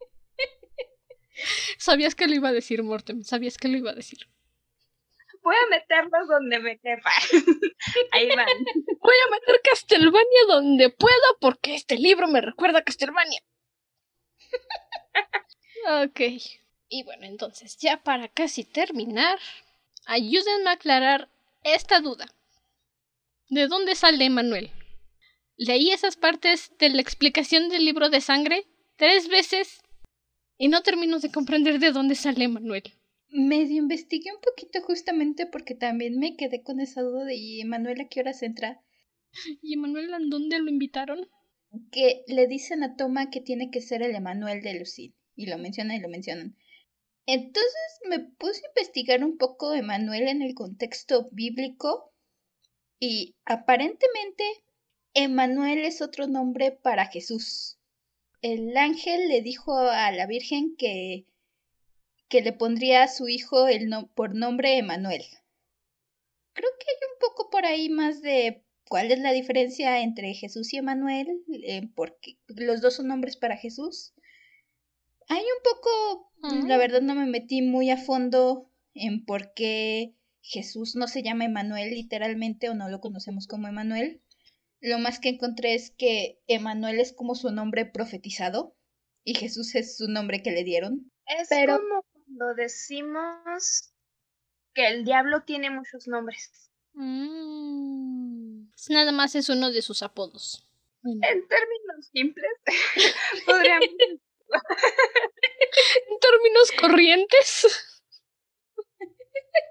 [1.77, 3.23] Sabías que lo iba a decir, Mortem.
[3.23, 4.19] Sabías que lo iba a decir.
[5.41, 7.11] Voy a meterlos donde me quepa.
[8.11, 8.47] Ahí van.
[9.01, 13.41] Voy a meter Castlevania donde pueda porque este libro me recuerda a Castlevania.
[16.05, 16.21] ok.
[16.95, 19.39] Y bueno, entonces, ya para casi terminar,
[20.05, 21.27] ayúdenme a aclarar
[21.63, 22.27] esta duda.
[23.49, 24.69] ¿De dónde sale Manuel?
[25.57, 29.81] Leí esas partes de la explicación del libro de sangre tres veces
[30.59, 32.83] y no termino de comprender de dónde sale Manuel.
[33.29, 38.01] Medio investigué un poquito justamente porque también me quedé con esa duda de ¿y Emanuel
[38.01, 38.83] a qué horas entra?
[39.63, 41.27] ¿Y Emanuel a dónde lo invitaron?
[41.91, 45.13] Que le dicen a Toma que tiene que ser el Emanuel de Lucid.
[45.35, 46.55] Y lo mencionan y lo mencionan.
[47.25, 52.11] Entonces me puse a investigar un poco de Emanuel en el contexto bíblico.
[52.99, 54.43] Y aparentemente
[55.13, 57.77] Emanuel es otro nombre para Jesús.
[58.41, 61.25] El ángel le dijo a la Virgen que
[62.33, 65.23] que le pondría a su hijo el por nombre Emanuel.
[66.53, 70.73] Creo que hay un poco por ahí más de cuál es la diferencia entre Jesús
[70.73, 74.15] y Emanuel, eh, porque los dos son nombres para Jesús.
[75.33, 76.31] Hay un poco,
[76.67, 81.45] la verdad no me metí muy a fondo en por qué Jesús no se llama
[81.45, 84.21] Emanuel literalmente o no lo conocemos como Emanuel.
[84.79, 88.75] Lo más que encontré es que Emanuel es como su nombre profetizado
[89.23, 91.11] y Jesús es su nombre que le dieron.
[91.25, 91.77] Es Pero...
[91.77, 93.91] como cuando decimos
[94.75, 96.69] que el diablo tiene muchos nombres.
[96.93, 98.67] Mm.
[98.89, 100.69] Nada más es uno de sus apodos.
[101.03, 102.51] En términos simples,
[103.47, 103.89] podríamos...
[104.49, 108.03] en términos corrientes.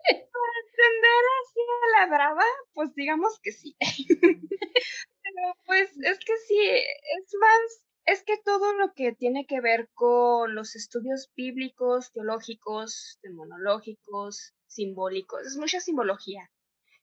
[0.04, 3.76] Para entender así a la brava, pues digamos que sí.
[3.80, 9.88] Pero pues es que sí, es más es que todo lo que tiene que ver
[9.94, 16.50] con los estudios bíblicos, teológicos, demonológicos, simbólicos, es mucha simbología,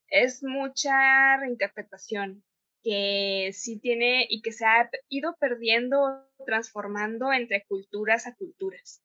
[0.08, 2.44] es mucha reinterpretación
[2.84, 9.02] que sí tiene y que se ha ido perdiendo, transformando entre culturas a culturas.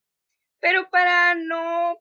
[0.60, 1.98] Pero para no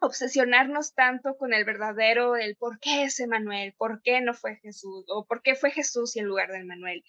[0.00, 5.04] obsesionarnos tanto con el verdadero, el por qué es Emanuel, por qué no fue Jesús,
[5.08, 7.04] o por qué fue Jesús en lugar de Emanuel,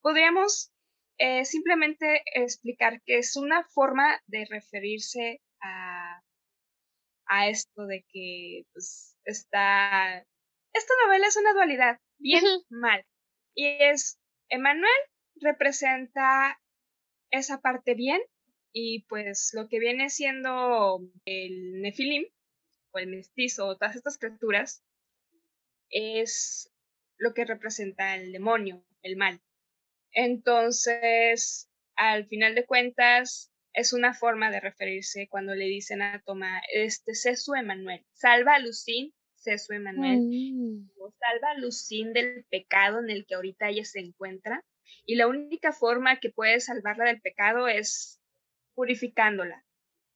[0.00, 0.70] podríamos
[1.18, 6.22] eh, simplemente explicar que es una forma de referirse a,
[7.26, 10.24] a esto de que pues, está...
[10.72, 13.04] Esta novela es una dualidad, bien, mal.
[13.56, 14.92] Y es, Emanuel
[15.40, 16.60] representa
[17.30, 18.20] esa parte bien
[18.72, 22.26] y pues lo que viene siendo el nefilim
[22.92, 24.84] o el mestizo o todas estas criaturas
[25.88, 26.70] es
[27.16, 29.40] lo que representa el demonio, el mal.
[30.12, 36.60] Entonces, al final de cuentas, es una forma de referirse cuando le dicen a Toma,
[36.74, 39.14] este, sé su Emanuel, salva a Lucín,
[39.58, 40.88] su Emanuel, mm.
[41.18, 44.64] salva a Lucín del pecado en el que ahorita ella se encuentra,
[45.04, 48.20] y la única forma que puede salvarla del pecado es
[48.74, 49.64] purificándola,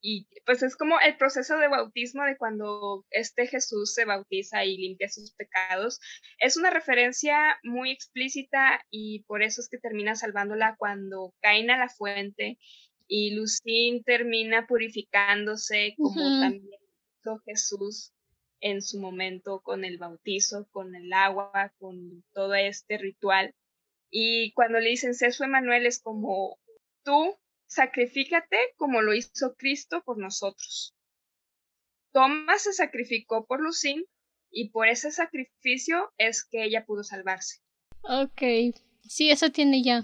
[0.02, 4.76] y pues es como el proceso de bautismo de cuando este Jesús se bautiza y
[4.78, 6.00] limpia sus pecados.
[6.38, 11.78] Es una referencia muy explícita y por eso es que termina salvándola cuando caen a
[11.78, 12.58] la fuente
[13.06, 16.80] y Lucín termina purificándose como también
[17.18, 18.12] hizo Jesús
[18.60, 23.54] en su momento con el bautizo, con el agua, con todo este ritual.
[24.10, 26.58] Y cuando le dicen Ceso Emanuel es como
[27.04, 27.36] tú
[27.66, 30.94] sacrifícate como lo hizo Cristo por nosotros.
[32.12, 34.04] Tomás se sacrificó por Lucín
[34.50, 37.60] y por ese sacrificio es que ella pudo salvarse.
[38.02, 40.02] Ok, sí, eso tiene ya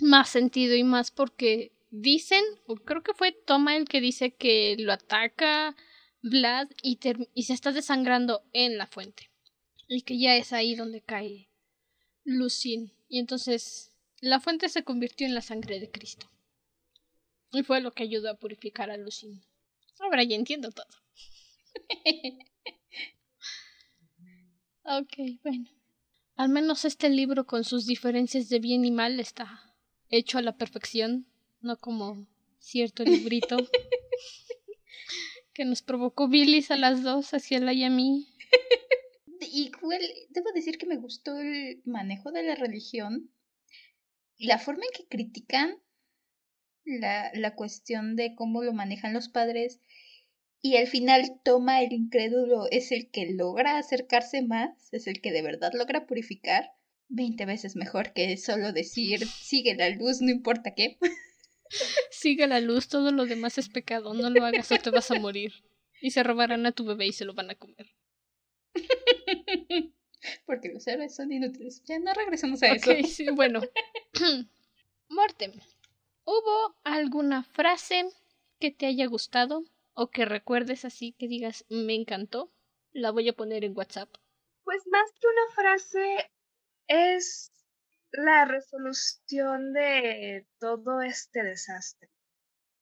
[0.00, 4.76] más sentido y más porque dicen, o creo que fue Toma el que dice que
[4.78, 5.74] lo ataca
[6.28, 6.98] Vlad y,
[7.34, 9.30] y se está desangrando en la fuente.
[9.86, 11.48] Y que ya es ahí donde cae
[12.24, 12.92] Lucín.
[13.08, 16.26] Y entonces la fuente se convirtió en la sangre de Cristo.
[17.52, 19.44] Y fue lo que ayudó a purificar a Lucín.
[20.00, 20.86] Ahora ya entiendo todo.
[24.82, 25.70] ok, bueno.
[26.34, 29.74] Al menos este libro con sus diferencias de bien y mal está
[30.08, 31.26] hecho a la perfección,
[31.60, 32.26] no como
[32.58, 33.56] cierto librito
[35.56, 38.28] que nos provocó bilis a las dos, hacia la y a mí.
[39.40, 43.30] Igual, debo decir que me gustó el manejo de la religión,
[44.36, 45.78] la forma en que critican
[46.84, 49.80] la, la cuestión de cómo lo manejan los padres
[50.60, 55.32] y al final toma el incrédulo es el que logra acercarse más, es el que
[55.32, 56.72] de verdad logra purificar.
[57.08, 60.98] Veinte veces mejor que solo decir sigue la luz, no importa qué.
[62.16, 65.20] Sigue la luz, todo lo demás es pecado, no lo hagas o te vas a
[65.20, 65.52] morir.
[66.00, 67.94] Y se robarán a tu bebé y se lo van a comer.
[70.46, 71.82] Porque los héroes son inútiles.
[71.84, 72.90] Ya no regresamos a eso.
[73.06, 73.60] Sí, bueno.
[75.10, 75.52] Mortem,
[76.24, 78.08] ¿hubo alguna frase
[78.58, 82.50] que te haya gustado o que recuerdes así que digas me encantó?
[82.92, 84.08] La voy a poner en WhatsApp.
[84.64, 86.30] Pues más que una frase
[86.88, 87.52] es
[88.18, 92.08] la resolución de todo este desastre.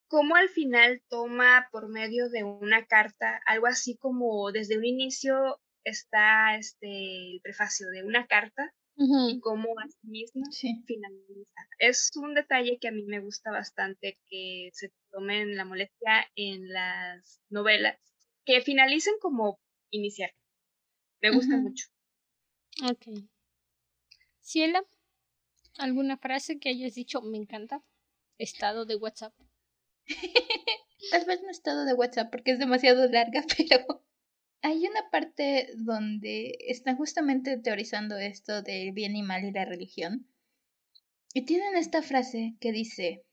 [0.08, 5.60] Cómo al final toma por medio de una carta algo así como desde un inicio
[5.82, 10.44] está este el prefacio de una carta y cómo así mismo
[10.86, 11.68] finaliza.
[11.78, 16.68] Es un detalle que a mí me gusta bastante que se tomen la molestia en
[16.68, 17.98] las novelas,
[18.44, 19.58] que finalicen como
[19.90, 20.30] iniciar.
[21.20, 21.86] Me gusta mucho.
[22.88, 23.24] Ok.
[24.40, 24.84] Ciela,
[25.78, 27.82] ¿alguna frase que hayas dicho me encanta?
[28.38, 29.34] Estado de WhatsApp.
[31.10, 34.04] Tal vez no estado de WhatsApp porque es demasiado larga, pero
[34.62, 40.26] hay una parte donde están justamente teorizando esto del bien y mal y la religión.
[41.34, 43.24] Y tienen esta frase que dice,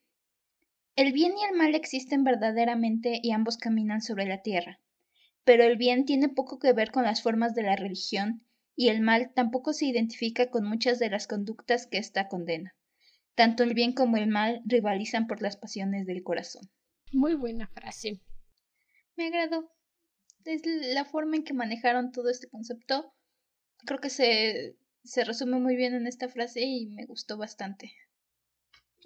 [0.95, 4.79] el bien y el mal existen verdaderamente y ambos caminan sobre la tierra,
[5.45, 8.45] pero el bien tiene poco que ver con las formas de la religión
[8.81, 12.75] y el mal tampoco se identifica con muchas de las conductas que ésta condena.
[13.35, 16.63] Tanto el bien como el mal rivalizan por las pasiones del corazón.
[17.11, 18.23] Muy buena frase.
[19.15, 19.69] Me agradó.
[20.45, 23.13] Es la forma en que manejaron todo este concepto.
[23.85, 27.93] Creo que se, se resume muy bien en esta frase y me gustó bastante.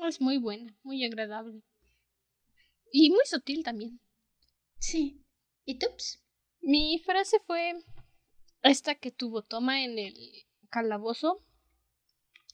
[0.07, 1.63] Es muy buena, muy agradable.
[2.93, 3.99] Y muy sutil también.
[4.79, 5.21] Sí.
[5.65, 6.23] ¿Y tups?
[6.61, 7.73] Mi frase fue
[8.65, 11.41] esta que tuvo toma en el calabozo,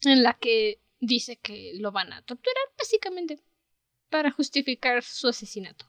[0.04, 3.40] en la que dice que lo van a torturar, básicamente,
[4.10, 5.86] para justificar su asesinato.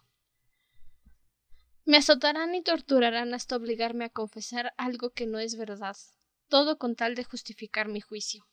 [1.85, 5.97] Me azotarán y torturarán hasta obligarme a confesar algo que no es verdad,
[6.47, 8.47] todo con tal de justificar mi juicio.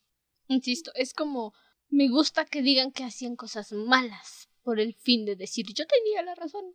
[0.49, 1.55] Insisto, es como
[1.89, 6.23] me gusta que digan que hacían cosas malas por el fin de decir yo tenía
[6.23, 6.75] la razón.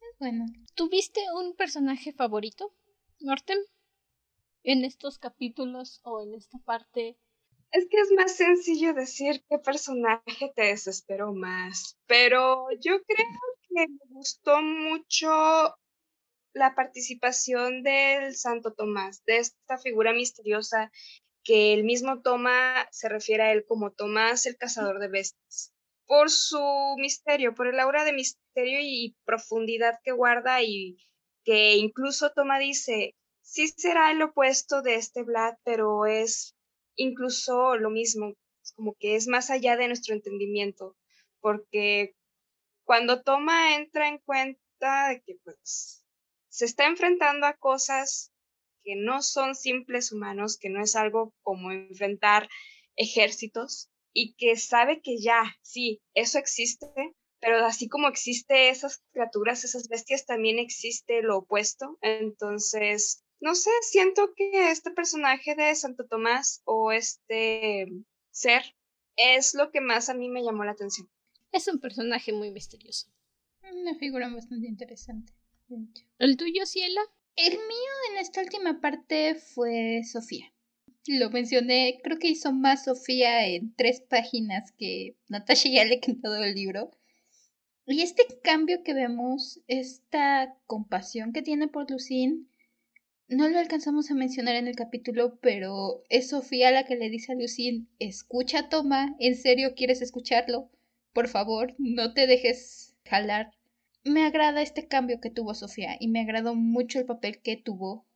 [0.00, 0.46] Es bueno.
[0.74, 2.74] ¿Tuviste un personaje favorito,
[3.20, 3.58] Nortem?
[4.64, 7.18] En estos capítulos o en esta parte
[7.72, 13.26] es que es más sencillo decir qué personaje te desesperó más, pero yo creo
[13.62, 15.28] que me gustó mucho
[16.52, 20.92] la participación del Santo Tomás, de esta figura misteriosa
[21.44, 25.72] que el mismo Toma se refiere a él como Tomás el cazador de bestias,
[26.06, 30.98] por su misterio, por el aura de misterio y profundidad que guarda y
[31.42, 36.56] que incluso Toma dice, sí será el opuesto de este Vlad, pero es
[36.96, 38.34] incluso lo mismo,
[38.74, 40.96] como que es más allá de nuestro entendimiento,
[41.40, 42.14] porque
[42.84, 46.04] cuando Toma entra en cuenta de que pues
[46.48, 48.32] se está enfrentando a cosas
[48.84, 52.48] que no son simples humanos, que no es algo como enfrentar
[52.96, 56.86] ejércitos y que sabe que ya, sí, eso existe,
[57.40, 61.98] pero así como existe esas criaturas, esas bestias, también existe lo opuesto.
[62.02, 67.88] Entonces, no sé, siento que este personaje de Santo Tomás o este
[68.30, 68.62] ser
[69.16, 71.10] es lo que más a mí me llamó la atención.
[71.50, 73.08] Es un personaje muy misterioso.
[73.72, 75.32] Una figura bastante interesante.
[76.20, 77.00] ¿El tuyo, Ciela?
[77.34, 80.52] El mío en esta última parte fue Sofía.
[81.08, 86.36] Lo mencioné, creo que hizo más Sofía en tres páginas que Natasha ya le todo
[86.36, 86.92] el libro.
[87.86, 92.46] Y este cambio que vemos, esta compasión que tiene por Lucine,
[93.32, 97.32] no lo alcanzamos a mencionar en el capítulo, pero es Sofía la que le dice
[97.32, 100.70] a Lucille, escucha Toma, ¿en serio quieres escucharlo?
[101.12, 103.52] Por favor, no te dejes jalar.
[104.04, 108.06] Me agrada este cambio que tuvo Sofía y me agradó mucho el papel que tuvo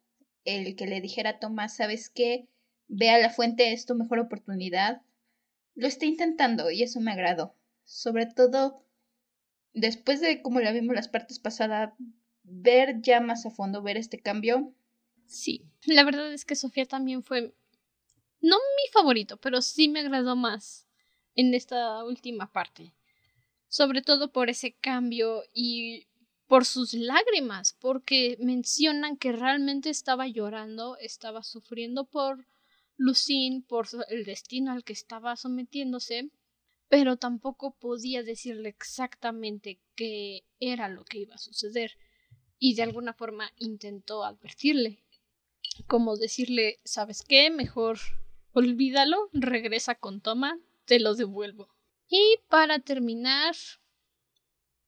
[0.45, 2.49] el que le dijera a Toma, ¿sabes qué?
[2.89, 5.03] Ve a la fuente, es tu mejor oportunidad.
[5.75, 7.55] Lo está intentando y eso me agradó.
[7.85, 8.85] Sobre todo
[9.73, 11.93] después de como la vimos las partes pasadas,
[12.43, 14.73] ver ya más a fondo, ver este cambio.
[15.27, 17.55] Sí, la verdad es que Sofía también fue
[18.41, 20.87] no mi favorito, pero sí me agradó más
[21.35, 22.95] en esta última parte.
[23.69, 26.07] Sobre todo por ese cambio y
[26.47, 32.47] por sus lágrimas, porque mencionan que realmente estaba llorando, estaba sufriendo por
[32.97, 36.31] Lucín, por el destino al que estaba sometiéndose,
[36.89, 41.99] pero tampoco podía decirle exactamente qué era lo que iba a suceder,
[42.59, 45.05] y de alguna forma intentó advertirle,
[45.87, 47.51] como decirle, ¿sabes qué?
[47.51, 47.99] Mejor
[48.53, 51.69] olvídalo, regresa con Toma, te lo devuelvo.
[52.09, 53.55] Y para terminar,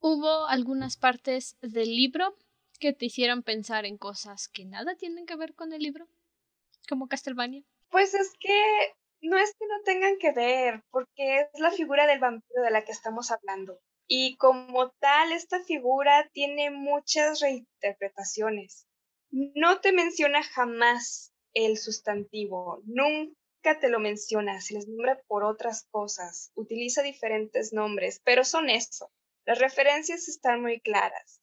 [0.00, 2.34] hubo algunas partes del libro
[2.78, 6.08] que te hicieron pensar en cosas que nada tienen que ver con el libro,
[6.88, 7.64] como Castlevania.
[7.90, 12.20] Pues es que no es que no tengan que ver, porque es la figura del
[12.20, 13.80] vampiro de la que estamos hablando.
[14.06, 18.87] Y como tal, esta figura tiene muchas reinterpretaciones.
[19.30, 25.86] No te menciona jamás el sustantivo, nunca te lo menciona, se les nombra por otras
[25.90, 29.10] cosas, utiliza diferentes nombres, pero son eso.
[29.44, 31.40] Las referencias están muy claras.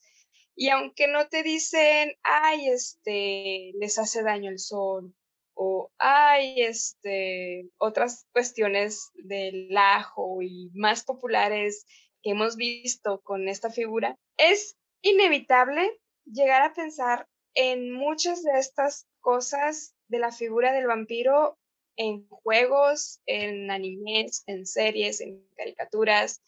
[0.56, 5.14] Y aunque no te dicen, ay, este, les hace daño el sol,
[5.54, 11.86] o ay, este, otras cuestiones del ajo y más populares
[12.24, 19.08] que hemos visto con esta figura, es inevitable llegar a pensar en muchas de estas
[19.22, 21.58] cosas de la figura del vampiro
[21.98, 26.42] en juegos, en animes, en series, en caricaturas,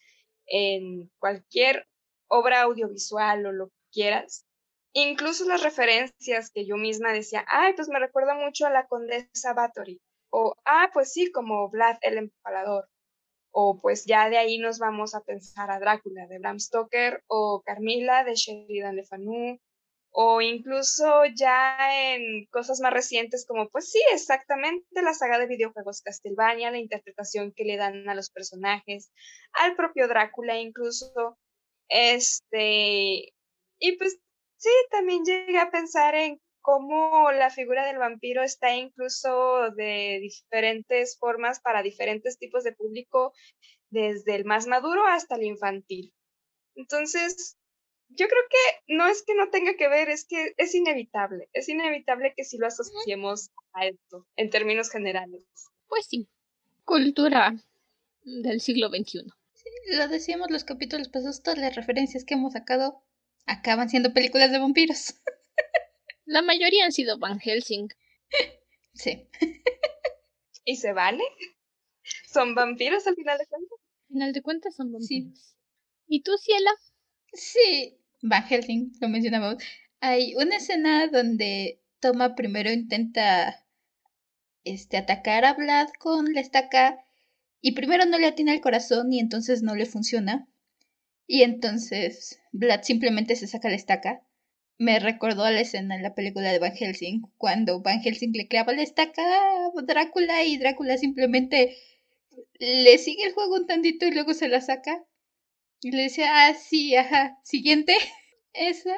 [0.46, 1.86] en cualquier
[2.28, 4.44] obra audiovisual o lo que quieras.
[4.92, 9.54] Incluso las referencias que yo misma decía, ay, pues me recuerda mucho a la condesa
[9.54, 10.00] Bathory.
[10.30, 12.88] O, ah, pues sí, como Vlad el Empalador.
[13.50, 17.62] O pues ya de ahí nos vamos a pensar a Drácula de Bram Stoker o
[17.64, 19.58] Carmila de Sheridan Le Fanu
[20.10, 26.02] o incluso ya en cosas más recientes como, pues sí, exactamente la saga de videojuegos
[26.02, 29.12] Castlevania, la interpretación que le dan a los personajes,
[29.52, 31.38] al propio Drácula incluso,
[31.88, 33.32] este,
[33.78, 34.18] y pues
[34.56, 41.18] sí, también llegué a pensar en cómo la figura del vampiro está incluso de diferentes
[41.18, 43.32] formas para diferentes tipos de público,
[43.90, 46.12] desde el más maduro hasta el infantil.
[46.76, 47.57] Entonces,
[48.08, 51.48] yo creo que no es que no tenga que ver, es que es inevitable.
[51.52, 55.42] Es inevitable que si lo asociemos a esto, en términos generales.
[55.86, 56.28] Pues sí,
[56.84, 57.54] cultura
[58.22, 59.24] del siglo XXI.
[59.52, 63.02] Sí, lo decíamos los capítulos pasados, todas las referencias que hemos sacado
[63.46, 65.14] acaban siendo películas de vampiros.
[66.24, 67.88] La mayoría han sido Van Helsing.
[68.92, 69.28] Sí.
[70.64, 71.24] ¿Y se vale?
[72.26, 73.78] ¿Son vampiros al final de cuentas?
[73.80, 75.56] Al final de cuentas son vampiros.
[76.06, 76.70] ¿Y tú, Ciela?
[77.32, 79.56] Sí, Van Helsing, lo mencionamos.
[80.00, 83.64] Hay una escena donde Toma primero intenta
[84.64, 87.04] este, atacar a Vlad con la estaca
[87.60, 90.48] y primero no le atina el corazón y entonces no le funciona.
[91.26, 94.22] Y entonces Vlad simplemente se saca la estaca.
[94.78, 98.46] Me recordó a la escena en la película de Van Helsing, cuando Van Helsing le
[98.46, 101.76] clava la estaca a Drácula y Drácula simplemente
[102.60, 105.04] le sigue el juego un tantito y luego se la saca.
[105.80, 107.94] Y le decía, ah, sí, ajá, siguiente.
[108.52, 108.94] Esa.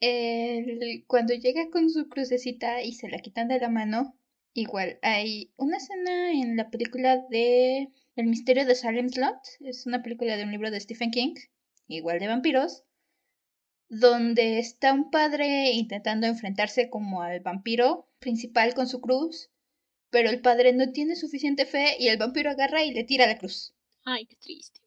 [0.00, 4.14] El, cuando llega con su crucecita y se la quitan de la mano,
[4.52, 10.02] igual hay una escena en la película de El misterio de Salem Slot, es una
[10.02, 11.34] película de un libro de Stephen King,
[11.88, 12.84] igual de vampiros,
[13.88, 19.48] donde está un padre intentando enfrentarse como al vampiro principal con su cruz,
[20.10, 23.38] pero el padre no tiene suficiente fe y el vampiro agarra y le tira la
[23.38, 23.74] cruz.
[24.04, 24.85] Ay, qué triste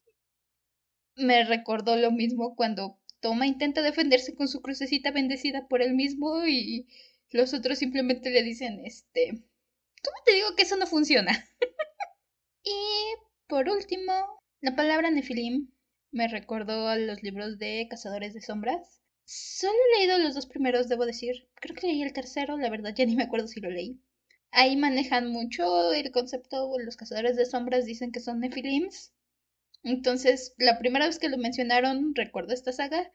[1.20, 6.46] me recordó lo mismo cuando Toma intenta defenderse con su crucecita bendecida por él mismo
[6.48, 6.88] y
[7.32, 9.32] los otros simplemente le dicen, este,
[10.04, 11.32] ¿cómo te digo que eso no funciona?
[12.64, 12.72] y
[13.48, 14.14] por último,
[14.62, 15.70] la palabra Nefilim
[16.12, 19.02] me recordó a los libros de Cazadores de Sombras.
[19.26, 21.48] Solo he leído los dos primeros, debo decir.
[21.56, 24.02] Creo que leí el tercero, la verdad ya ni me acuerdo si lo leí.
[24.52, 29.14] Ahí manejan mucho el concepto, los cazadores de sombras dicen que son Nefilims,
[29.84, 33.12] entonces, la primera vez que lo mencionaron, recuerdo esta saga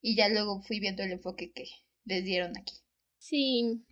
[0.00, 1.64] y ya luego fui viendo el enfoque que
[2.04, 2.74] les dieron aquí.
[3.18, 3.82] Sí.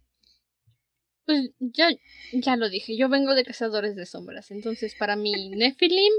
[1.26, 1.88] Pues ya,
[2.32, 6.12] ya lo dije, yo vengo de Cazadores de Sombras, entonces para mí Nephilim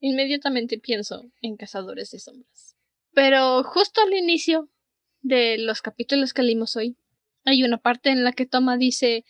[0.00, 2.76] inmediatamente pienso en Cazadores de Sombras.
[3.14, 4.68] Pero justo al inicio
[5.20, 6.96] de los capítulos que leímos hoy,
[7.44, 9.24] hay una parte en la que Toma dice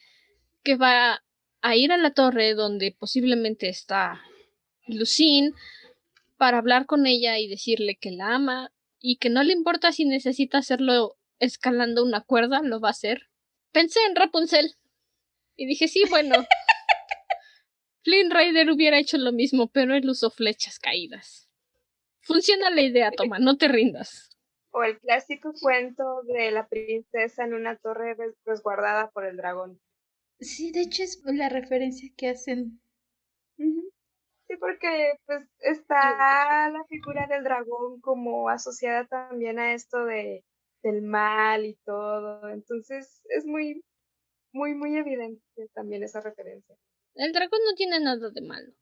[0.63, 1.23] que va
[1.61, 4.21] a ir a la torre donde posiblemente está
[4.87, 5.53] Lucine
[6.43, 10.05] para hablar con ella y decirle que la ama y que no le importa si
[10.05, 13.29] necesita hacerlo escalando una cuerda lo va a hacer.
[13.71, 14.75] Pensé en Rapunzel.
[15.55, 16.35] Y dije, sí, bueno.
[18.03, 21.49] Flynn Rider hubiera hecho lo mismo, pero él usó flechas caídas.
[22.23, 24.37] Funciona la idea, toma, no te rindas.
[24.73, 29.81] O el clásico cuento de la princesa en una torre resguardada por el dragón.
[30.41, 32.81] Sí, de hecho es la referencia que hacen.
[34.53, 40.45] Sí, porque pues está la figura del dragón como asociada también a esto de
[40.83, 42.51] del mal y todo.
[42.51, 43.83] Entonces es muy,
[44.53, 45.43] muy, muy evidente
[45.73, 46.77] también esa referencia.
[47.15, 48.75] El dragón no tiene nada de malo.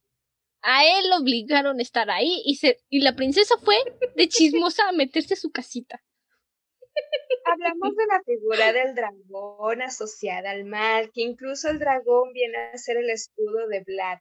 [0.63, 3.77] A él lo obligaron a estar ahí y, se, y la princesa fue
[4.17, 6.03] de chismosa a meterse a su casita.
[7.45, 12.77] Hablamos de la figura del dragón asociada al mal, que incluso el dragón viene a
[12.77, 14.19] ser el escudo de Vlad,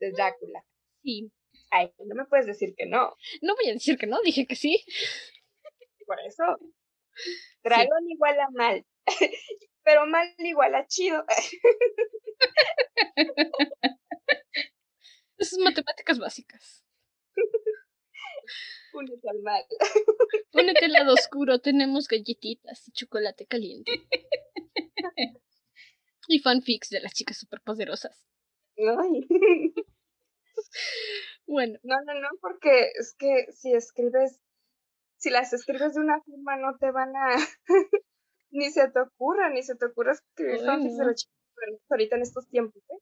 [0.00, 0.64] de Drácula.
[1.02, 1.30] Sí.
[1.70, 3.14] Ay, no me puedes decir que no.
[3.42, 4.82] No voy a decir que no, dije que sí.
[6.06, 6.44] Por eso.
[7.62, 8.86] Dragón igual a mal.
[9.82, 11.24] Pero mal igual a chido.
[15.38, 16.84] Esas matemáticas básicas.
[18.92, 19.62] Únete al mal.
[20.52, 23.92] Únete al lado oscuro, tenemos galletitas y chocolate caliente.
[26.26, 28.26] y fanfics de las chicas superpoderosas.
[28.78, 29.26] Ay.
[31.46, 31.78] Bueno.
[31.82, 34.38] No, no, no, porque es que si escribes,
[35.16, 37.36] si las escribes de una forma no te van a,
[38.50, 40.60] ni se te ocurra, ni se te ocurra escribir
[41.14, 41.34] chicas
[41.88, 42.98] ahorita en estos tiempos, ¿eh?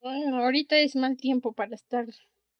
[0.00, 2.04] Bueno, ahorita es mal tiempo para estar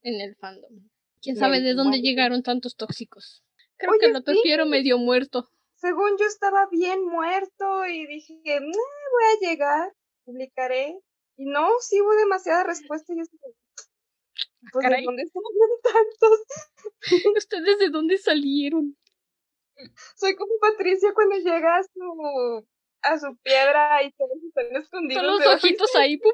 [0.02, 0.88] en el fandom.
[1.20, 3.44] ¿Quién sabe de dónde llegaron tantos tóxicos?
[3.76, 5.50] Creo que lo prefiero medio muerto.
[5.74, 9.92] Según yo estaba bien muerto y dije, no, voy a llegar,
[10.24, 10.98] publicaré.
[11.36, 13.24] Y no, sí hubo demasiada respuesta y yo
[14.72, 16.40] pues, ¿de dónde salieron tantos?
[17.36, 18.96] ¿Ustedes de dónde salieron?
[20.16, 22.66] Soy como Patricia cuando llega a su,
[23.02, 25.22] a su piedra y todos están escondidos.
[25.22, 26.16] Con los ojitos ahí.
[26.16, 26.30] Pu,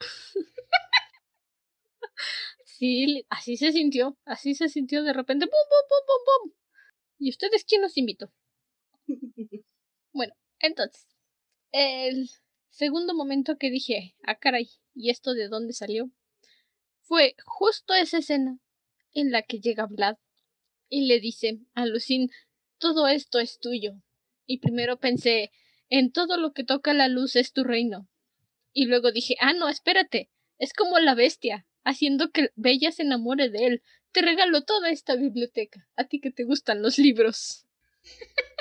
[2.64, 4.16] sí, así se sintió.
[4.24, 5.46] Así se sintió de repente.
[5.46, 6.52] ¡Pum, pum, pum, pum, pum!
[7.18, 8.30] ¿Y ustedes quién los invitó?
[10.12, 11.06] bueno, entonces.
[11.72, 12.28] El
[12.74, 16.10] segundo momento que dije, ah, caray, ¿y esto de dónde salió?
[17.02, 18.58] Fue justo esa escena
[19.12, 20.16] en la que llega Vlad
[20.88, 22.30] y le dice a Lucín,
[22.78, 23.94] todo esto es tuyo.
[24.44, 25.52] Y primero pensé,
[25.88, 28.08] en todo lo que toca la luz es tu reino.
[28.72, 33.50] Y luego dije, ah, no, espérate, es como la bestia, haciendo que Bella se enamore
[33.50, 33.82] de él.
[34.10, 37.66] Te regalo toda esta biblioteca, a ti que te gustan los libros.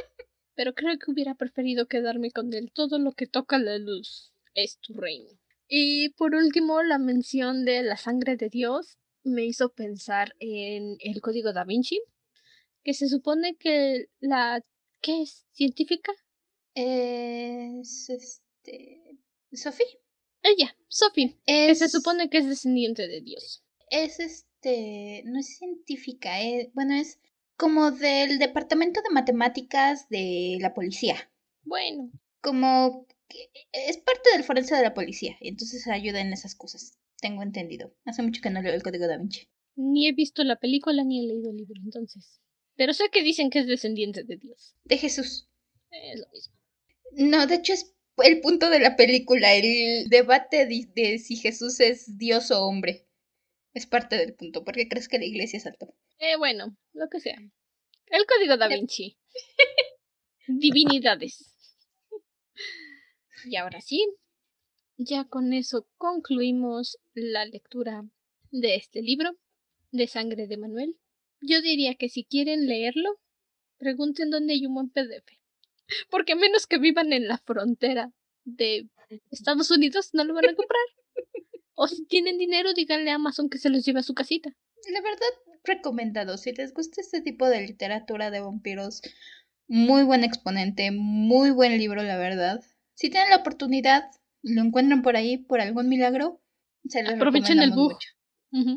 [0.56, 2.72] Pero creo que hubiera preferido quedarme con él.
[2.74, 5.30] Todo lo que toca la luz es tu reino.
[5.68, 11.22] Y por último, la mención de la sangre de Dios me hizo pensar en el
[11.22, 12.02] código da Vinci,
[12.84, 14.64] que se supone que la...
[15.02, 15.46] ¿qué es?
[15.52, 16.12] ¿Científica?
[16.76, 19.18] Es este...
[19.52, 20.00] Sophie.
[20.42, 23.64] Ella, Sophie, que se supone que es descendiente de Dios.
[23.90, 25.24] Es este...
[25.26, 26.74] no es científica, es...
[26.74, 27.20] bueno, es
[27.64, 31.32] como del departamento de matemáticas de la policía.
[31.62, 32.12] Bueno.
[32.42, 33.08] Como
[33.72, 37.00] es parte del forense de la policía, entonces ayuda en esas cosas.
[37.22, 37.96] Tengo entendido.
[38.04, 39.48] Hace mucho que no leo el código da Vinci.
[39.78, 42.42] Ni he visto la película ni he leído el libro, entonces.
[42.76, 44.76] Pero sé que dicen que es descendiente de Dios.
[44.84, 45.48] De Jesús.
[45.90, 46.54] Es lo mismo.
[47.14, 47.96] No, de hecho es
[48.26, 53.08] el punto de la película, el debate de, si Jesús es Dios o hombre.
[53.74, 54.66] Es parte del punto.
[54.66, 55.96] ¿Por qué crees que la iglesia saltó?
[56.26, 57.36] Eh, bueno, lo que sea.
[58.06, 59.18] El código da Vinci.
[60.48, 61.54] Divinidades.
[63.44, 64.08] Y ahora sí,
[64.96, 68.06] ya con eso concluimos la lectura
[68.52, 69.38] de este libro,
[69.92, 70.98] de Sangre de Manuel.
[71.42, 73.20] Yo diría que si quieren leerlo,
[73.78, 75.28] pregunten dónde hay un buen PDF.
[76.10, 78.14] Porque a menos que vivan en la frontera
[78.46, 78.88] de
[79.30, 80.86] Estados Unidos, no lo van a comprar.
[81.74, 84.56] O si tienen dinero, díganle a Amazon que se los lleve a su casita.
[84.90, 86.38] La verdad, recomendado.
[86.38, 89.02] Si les gusta este tipo de literatura de vampiros,
[89.68, 92.62] muy buen exponente, muy buen libro, la verdad.
[92.96, 94.04] Si tienen la oportunidad,
[94.42, 96.42] lo encuentran por ahí, por algún milagro,
[96.88, 97.98] se los Aprovechen el book.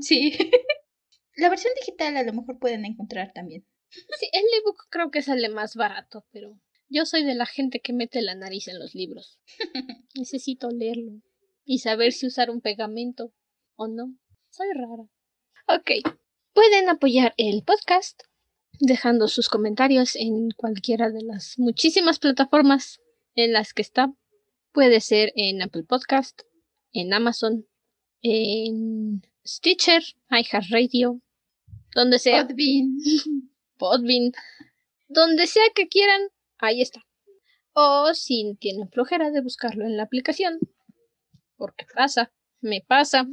[0.00, 0.32] Sí.
[1.36, 3.66] la versión digital a lo mejor pueden encontrar también.
[3.90, 6.58] Sí, el ebook creo que sale más barato, pero
[6.88, 9.40] yo soy de la gente que mete la nariz en los libros.
[10.14, 11.20] Necesito leerlo
[11.64, 13.32] y saber si usar un pegamento
[13.74, 14.16] o no.
[14.50, 15.08] Soy rara.
[15.68, 15.90] Ok.
[16.56, 18.22] Pueden apoyar el podcast
[18.80, 23.02] dejando sus comentarios en cualquiera de las muchísimas plataformas
[23.34, 24.14] en las que está.
[24.72, 26.44] Puede ser en Apple Podcast,
[26.94, 27.66] en Amazon,
[28.22, 31.20] en Stitcher, iHeartRadio,
[31.94, 32.46] donde sea.
[32.46, 32.96] Podbean.
[33.76, 34.32] Podbean.
[35.08, 36.22] Donde sea que quieran,
[36.56, 37.06] ahí está.
[37.74, 40.58] O si tienen flojera de buscarlo en la aplicación,
[41.58, 43.28] porque pasa, me pasa.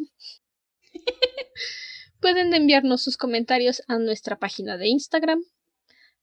[2.23, 5.43] Pueden enviarnos sus comentarios a nuestra página de Instagram,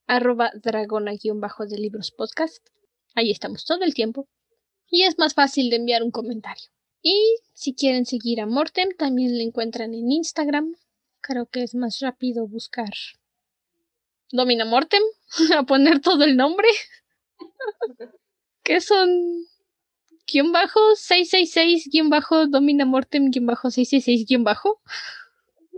[0.07, 2.15] arroba dragona-de libros.
[3.15, 4.27] Ahí estamos todo el tiempo.
[4.89, 6.71] Y es más fácil de enviar un comentario.
[7.03, 10.75] Y si quieren seguir a Mortem, también le encuentran en Instagram.
[11.21, 12.95] Creo que es más rápido buscar
[14.33, 15.03] Domina Mortem,
[15.55, 16.69] a poner todo el nombre.
[18.63, 19.45] que son
[20.27, 24.81] guion bajo 666 guion bajo Domina Mortem guion bajo 666 guion bajo.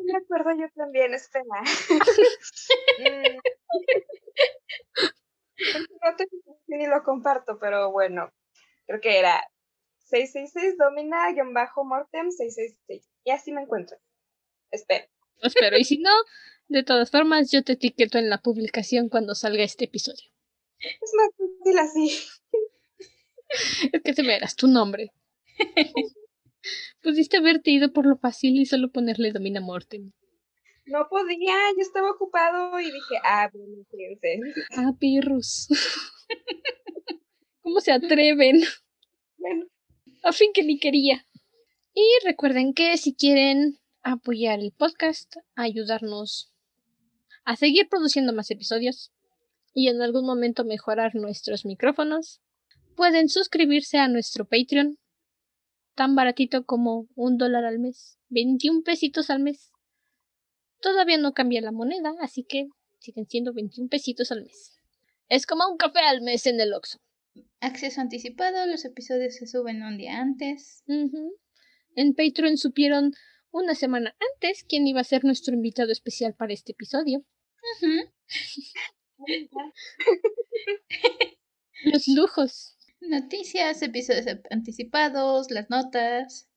[0.04, 1.44] Me acuerdo yo también, espera.
[6.02, 6.26] no te
[6.66, 8.32] ni lo comparto, pero bueno,
[8.86, 9.46] creo que era
[9.98, 13.08] 666 domina-mortem 666.
[13.24, 13.96] Y así me encuentro.
[14.70, 15.06] Espero.
[15.42, 15.76] Espero.
[15.76, 16.10] Y si no,
[16.68, 20.30] de todas formas, yo te etiqueto en la publicación cuando salga este episodio.
[20.78, 22.28] Es más fácil así.
[23.92, 25.12] Es que te verás tu nombre.
[27.02, 30.12] Pudiste haberte ido por lo fácil y solo ponerle Domina Mortem.
[30.86, 34.40] No podía, yo estaba ocupado y dije, ah, bueno, fíjense.
[34.76, 35.68] Ah, pirros.
[37.62, 38.62] ¿Cómo se atreven?
[39.36, 39.66] Bueno.
[40.24, 41.26] A fin que ni quería.
[41.94, 46.52] Y recuerden que si quieren apoyar el podcast, ayudarnos
[47.44, 49.12] a seguir produciendo más episodios
[49.74, 52.40] y en algún momento mejorar nuestros micrófonos,
[52.96, 54.98] pueden suscribirse a nuestro Patreon,
[55.94, 59.72] tan baratito como un dólar al mes, 21 pesitos al mes.
[60.80, 64.78] Todavía no cambia la moneda, así que siguen siendo 21 pesitos al mes.
[65.28, 66.98] Es como un café al mes en el Oxxo.
[67.60, 70.82] Acceso anticipado, los episodios se suben un día antes.
[70.86, 73.12] En Patreon supieron
[73.50, 77.24] una semana antes quién iba a ser nuestro invitado especial para este episodio.
[81.84, 82.76] Los lujos.
[83.08, 86.48] Noticias, episodios anticipados, las notas,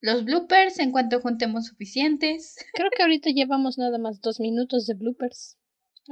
[0.00, 2.56] los bloopers en cuanto juntemos suficientes.
[2.74, 5.56] Creo que ahorita llevamos nada más dos minutos de bloopers.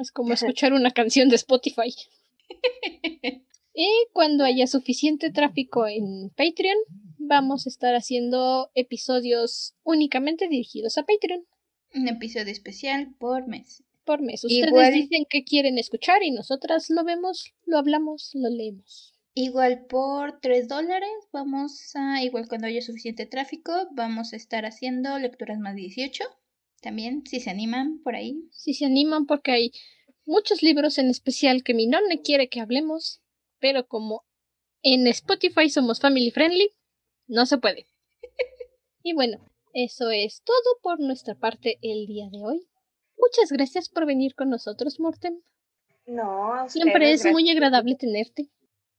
[0.01, 1.95] Es como escuchar una canción de Spotify.
[3.75, 6.79] y cuando haya suficiente tráfico en Patreon,
[7.19, 11.45] vamos a estar haciendo episodios únicamente dirigidos a Patreon.
[11.95, 13.85] Un episodio especial por mes.
[14.05, 14.43] Por mes.
[14.43, 19.12] Ustedes dicen que quieren escuchar y nosotras lo vemos, lo hablamos, lo leemos.
[19.35, 25.19] Igual por 3 dólares, vamos a, igual cuando haya suficiente tráfico, vamos a estar haciendo
[25.19, 26.23] lecturas más 18.
[26.83, 28.49] También, si se animan por ahí.
[28.51, 29.73] Si se animan, porque hay
[30.27, 33.23] muchos libros en especial que mi nonne quiere que hablemos,
[33.59, 34.25] pero como
[34.83, 36.71] en Spotify somos family friendly,
[37.27, 37.87] no se puede.
[39.03, 39.39] y bueno,
[39.73, 42.69] eso es todo por nuestra parte el día de hoy.
[43.17, 45.43] Muchas gracias por venir con nosotros, Morten.
[46.05, 48.51] No, siempre es muy agradable tenerte.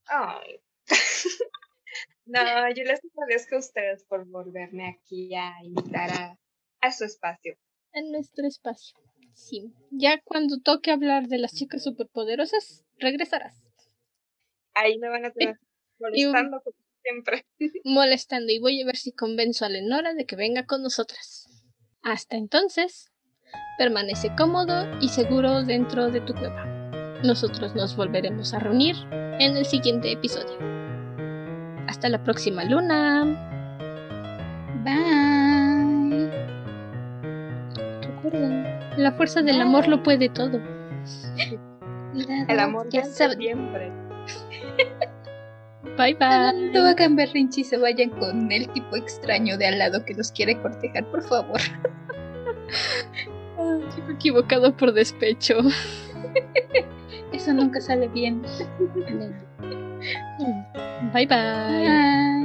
[0.08, 0.60] Ay.
[2.26, 6.40] no, yo les agradezco a ustedes por volverme aquí a invitar a,
[6.82, 7.58] a su espacio.
[7.94, 8.98] En nuestro espacio.
[9.34, 9.74] Sí.
[9.92, 13.64] Ya cuando toque hablar de las chicas superpoderosas, regresarás.
[14.74, 15.60] Ahí me van a tener
[16.00, 17.46] molestando como siempre.
[17.84, 21.48] Molestando y voy a ver si convenzo a Lenora de que venga con nosotras.
[22.02, 23.12] Hasta entonces,
[23.78, 26.73] permanece cómodo y seguro dentro de tu cueva.
[27.24, 30.58] Nosotros nos volveremos a reunir en el siguiente episodio.
[31.88, 33.24] Hasta la próxima luna.
[34.84, 36.30] Bye.
[38.02, 38.66] Recuerden,
[38.98, 40.60] la fuerza del amor lo puede todo.
[42.50, 43.88] El amor ya siempre.
[45.98, 46.72] Bye bye.
[46.74, 50.30] No hagan berrinche y se vayan con el tipo extraño de al lado que los
[50.34, 51.62] quiere cortejar, por favor.
[53.96, 55.60] Chico equivocado por despecho.
[57.34, 58.42] Eso nunca sale bien.
[61.14, 61.28] Bye bye.
[61.28, 62.43] bye.